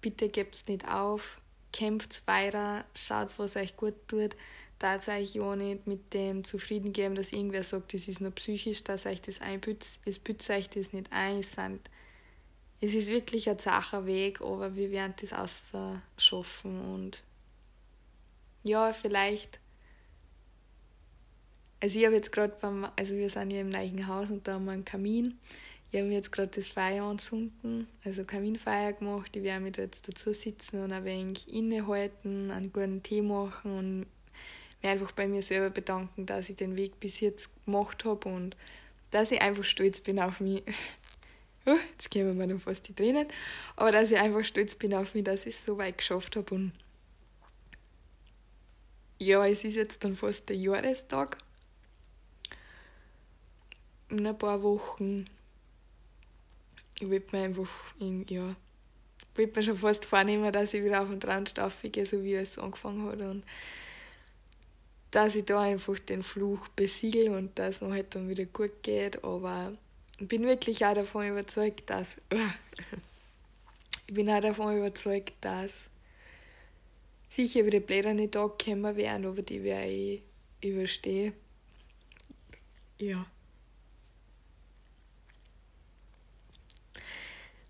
Bitte 0.00 0.28
gebt 0.28 0.68
nicht 0.68 0.88
auf, 0.88 1.38
kämpft 1.72 2.26
weiter, 2.26 2.84
schaut, 2.94 3.38
was 3.38 3.56
euch 3.56 3.76
gut 3.76 3.94
tut. 4.08 4.36
Da 4.80 4.96
euch 4.96 5.34
ja 5.34 5.54
nicht 5.54 5.86
mit 5.86 6.12
dem 6.12 6.42
zufrieden 6.42 6.92
geben, 6.92 7.14
dass 7.14 7.32
irgendwer 7.32 7.62
sagt, 7.62 7.94
das 7.94 8.08
ist 8.08 8.20
nur 8.20 8.32
psychisch, 8.32 8.82
dass 8.82 9.06
euch 9.06 9.22
das 9.22 9.40
einpützt. 9.40 10.00
Es 10.04 10.18
pützt 10.18 10.50
euch 10.50 10.68
das 10.68 10.92
nicht 10.92 11.12
ein. 11.12 11.38
Es, 11.38 11.52
sind, 11.52 11.80
es 12.80 12.94
ist 12.94 13.06
wirklich 13.06 13.48
ein 13.48 13.58
zacher 13.58 14.06
Weg, 14.06 14.40
aber 14.40 14.74
wir 14.74 14.90
werden 14.90 15.14
das 15.20 15.32
ausschaffen. 15.32 16.80
Und 16.92 17.22
ja, 18.64 18.92
vielleicht 18.92 19.60
also 21.82 21.98
ich 21.98 22.04
habe 22.04 22.14
jetzt 22.14 22.30
gerade 22.30 22.54
beim, 22.60 22.86
also 22.96 23.14
wir 23.14 23.30
sind 23.30 23.50
ja 23.50 23.62
im 23.62 23.70
neuen 23.70 24.06
Haus 24.06 24.30
und 24.30 24.46
da 24.46 24.54
haben 24.54 24.66
wir 24.66 24.72
einen 24.72 24.84
Kamin. 24.84 25.38
Ich 25.90 25.98
habe 25.98 26.10
jetzt 26.10 26.30
gerade 26.30 26.50
das 26.54 26.68
Feuer 26.68 27.04
anzünden, 27.04 27.88
also 28.04 28.24
Kaminfeuer 28.24 28.92
gemacht. 28.92 29.34
Ich 29.34 29.42
werde 29.42 29.64
mich 29.64 29.72
da 29.72 29.82
jetzt 29.82 30.06
dazu 30.06 30.32
sitzen 30.32 30.84
und 30.84 30.92
ein 30.92 31.04
wenig 31.04 31.52
innehalten, 31.52 32.50
einen 32.50 32.72
guten 32.72 33.02
Tee 33.02 33.22
machen 33.22 33.78
und 33.78 34.06
mich 34.82 34.90
einfach 34.90 35.12
bei 35.12 35.28
mir 35.28 35.42
selber 35.42 35.70
bedanken, 35.70 36.26
dass 36.26 36.48
ich 36.48 36.56
den 36.56 36.76
Weg 36.76 37.00
bis 37.00 37.20
jetzt 37.20 37.50
gemacht 37.64 38.04
habe 38.04 38.28
und 38.28 38.56
dass 39.10 39.32
ich 39.32 39.40
einfach 39.40 39.64
stolz 39.64 40.00
bin 40.00 40.18
auf 40.18 40.40
mich. 40.40 40.62
Uh, 41.66 41.76
jetzt 41.92 42.10
kämen 42.10 42.38
mir 42.38 42.48
dann 42.48 42.58
fast 42.58 42.88
die 42.88 42.94
Tränen. 42.94 43.28
Aber 43.76 43.92
dass 43.92 44.10
ich 44.10 44.16
einfach 44.16 44.42
stolz 44.46 44.74
bin 44.76 44.94
auf 44.94 45.12
mich, 45.12 45.24
dass 45.24 45.44
ich 45.44 45.54
es 45.54 45.62
so 45.66 45.76
weit 45.76 45.98
geschafft 45.98 46.34
habe. 46.36 46.54
Und 46.54 46.72
ja, 49.18 49.46
es 49.46 49.62
ist 49.62 49.76
jetzt 49.76 50.02
dann 50.02 50.16
fast 50.16 50.48
der 50.48 50.56
Jahrestag 50.56 51.36
in 54.08 54.26
ein 54.26 54.38
paar 54.38 54.62
Wochen 54.62 55.26
ich 57.00 57.08
will 57.08 57.22
mir 57.32 57.44
einfach, 57.44 57.68
in, 57.98 58.24
ja, 58.28 58.54
ich 59.36 59.56
mir 59.56 59.62
schon 59.62 59.76
fast 59.76 60.04
vornehmen, 60.04 60.52
dass 60.52 60.74
ich 60.74 60.84
wieder 60.84 61.00
auf 61.00 61.08
den 61.08 61.18
Traumstaffel 61.18 61.88
gehe, 61.88 62.04
so 62.04 62.22
wie 62.22 62.34
es 62.34 62.58
angefangen 62.58 63.06
hat 63.06 63.20
und 63.20 63.42
dass 65.10 65.34
ich 65.34 65.44
da 65.44 65.60
einfach 65.60 65.98
den 65.98 66.22
Fluch 66.22 66.68
besiegel 66.68 67.30
und 67.34 67.58
dass 67.58 67.76
es 67.76 67.80
mir 67.80 67.94
halt 67.94 68.14
dann 68.14 68.28
wieder 68.28 68.44
gut 68.44 68.82
geht, 68.82 69.24
aber 69.24 69.72
ich 70.18 70.28
bin 70.28 70.44
wirklich 70.44 70.84
auch 70.84 70.94
davon 70.94 71.28
überzeugt, 71.28 71.90
dass 71.90 72.16
ich 74.06 74.14
bin 74.14 74.30
auch 74.30 74.40
davon 74.40 74.76
überzeugt, 74.76 75.32
dass 75.40 75.90
sicher 77.28 77.64
wieder 77.64 77.80
Blätter 77.80 78.14
nicht 78.14 78.34
da 78.34 78.46
kommen 78.48 78.96
werden, 78.96 79.26
aber 79.26 79.42
die 79.42 79.62
werde 79.62 79.88
ich 79.88 80.22
überstehen. 80.62 81.32
Ja. 82.98 83.24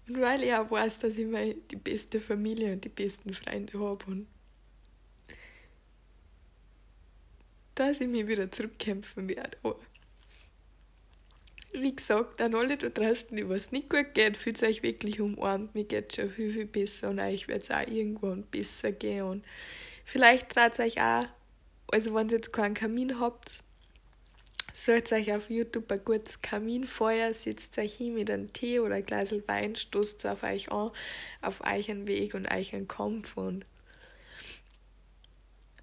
Und 0.09 0.21
weil 0.21 0.43
ich 0.43 0.53
auch 0.53 0.69
weiß, 0.69 0.99
dass 0.99 1.17
ich 1.17 1.27
meine, 1.27 1.55
die 1.55 1.77
beste 1.77 2.21
Familie 2.21 2.73
und 2.73 2.85
die 2.85 2.89
besten 2.89 3.33
Freunde 3.33 3.79
habe 3.79 4.05
und 4.07 4.27
dass 7.75 8.01
ich 8.01 8.09
mich 8.09 8.27
wieder 8.27 8.51
zurückkämpfen 8.51 9.29
werde. 9.29 9.57
Aber 9.63 9.77
wie 11.73 11.95
gesagt, 11.95 12.41
an 12.41 12.55
alle 12.55 12.77
da 12.77 12.89
draußen, 12.89 13.37
die 13.37 13.49
was 13.49 13.73
nicht 13.73 13.89
gut 13.89 14.15
geht, 14.15 14.37
fühlt 14.37 14.63
euch 14.63 14.83
wirklich 14.83 15.21
umarmt. 15.21 15.75
Mir 15.75 15.85
geht 15.85 16.15
schon 16.15 16.31
viel, 16.31 16.53
viel 16.53 16.67
besser 16.67 17.11
und 17.11 17.21
euch 17.21 17.49
wird 17.49 17.63
es 17.63 17.71
auch 17.71 17.87
irgendwann 17.87 18.43
besser 18.43 18.93
gehen. 18.93 19.23
Und 19.23 19.45
vielleicht 20.05 20.51
traut 20.51 20.79
euch 20.81 21.01
auch, 21.01 21.27
also 21.93 22.15
wenn 22.15 22.29
ihr 22.29 22.37
jetzt 22.37 22.53
keinen 22.53 22.75
Kamin 22.75 23.21
habt, 23.21 23.63
sucht 24.75 25.13
euch 25.13 25.33
auf 25.33 25.49
YouTube 25.49 25.91
ein 25.93 26.05
gutes 26.05 26.43
Kaminfeuer, 26.43 27.33
setzt 27.35 27.79
euch 27.79 27.95
hin 27.95 28.15
mit 28.15 28.31
einem 28.31 28.53
Tee 28.53 28.81
oder 28.81 28.97
ein 28.97 29.07
Glas 29.07 29.33
Wein, 29.47 29.77
stoßt 29.77 30.27
auf 30.27 30.43
euch 30.43 30.73
an, 30.73 30.91
auf 31.41 31.61
euren 31.61 32.07
Weg 32.07 32.35
und 32.35 32.47
euren 32.51 32.89
Kampf 32.89 33.37
und 33.37 33.65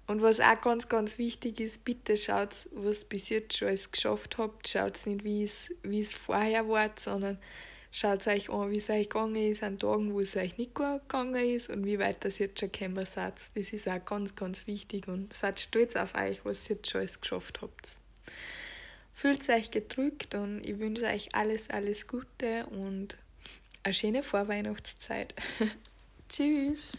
und 0.08 0.22
was 0.22 0.40
auch 0.40 0.60
ganz, 0.62 0.88
ganz 0.88 1.18
wichtig 1.18 1.60
ist, 1.60 1.84
bitte 1.84 2.16
schaut, 2.16 2.68
was 2.72 3.02
ihr 3.02 3.08
bis 3.10 3.28
jetzt 3.28 3.58
schon 3.58 3.68
alles 3.68 3.92
geschafft 3.92 4.38
habt. 4.38 4.66
Schaut 4.66 5.06
nicht, 5.06 5.22
wie 5.22 5.44
es, 5.44 5.70
wie 5.82 6.00
es 6.00 6.14
vorher 6.14 6.66
war, 6.66 6.90
sondern 6.98 7.38
schaut 7.92 8.26
euch 8.26 8.48
an, 8.48 8.70
wie 8.70 8.78
es 8.78 8.88
euch 8.88 9.10
gegangen 9.10 9.36
ist, 9.36 9.62
an 9.62 9.78
Tagen, 9.78 10.14
wo 10.14 10.20
es 10.20 10.34
euch 10.34 10.56
nicht 10.56 10.74
gut 10.74 11.02
gegangen 11.02 11.34
ist 11.34 11.68
und 11.68 11.84
wie 11.84 11.98
weit 11.98 12.24
das 12.24 12.38
jetzt 12.38 12.58
schon 12.58 12.72
gekommen 12.72 13.04
seid. 13.04 13.34
Das 13.54 13.72
ist 13.72 13.86
auch 13.86 14.02
ganz, 14.02 14.34
ganz 14.34 14.66
wichtig 14.66 15.08
und 15.08 15.34
seid 15.34 15.60
stolz 15.60 15.94
auf 15.94 16.14
euch, 16.14 16.42
was 16.42 16.70
ihr 16.70 16.76
jetzt 16.76 16.88
schon 16.88 17.00
alles 17.02 17.20
geschafft 17.20 17.60
habt. 17.60 18.00
Fühlt 19.12 19.46
euch 19.50 19.70
gedrückt 19.70 20.34
und 20.34 20.64
ich 20.66 20.78
wünsche 20.78 21.04
euch 21.04 21.28
alles, 21.34 21.68
alles 21.68 22.06
Gute 22.06 22.64
und 22.70 23.18
eine 23.82 23.92
schöne 23.92 24.22
Vorweihnachtszeit. 24.22 25.34
Tschüss! 26.30 26.92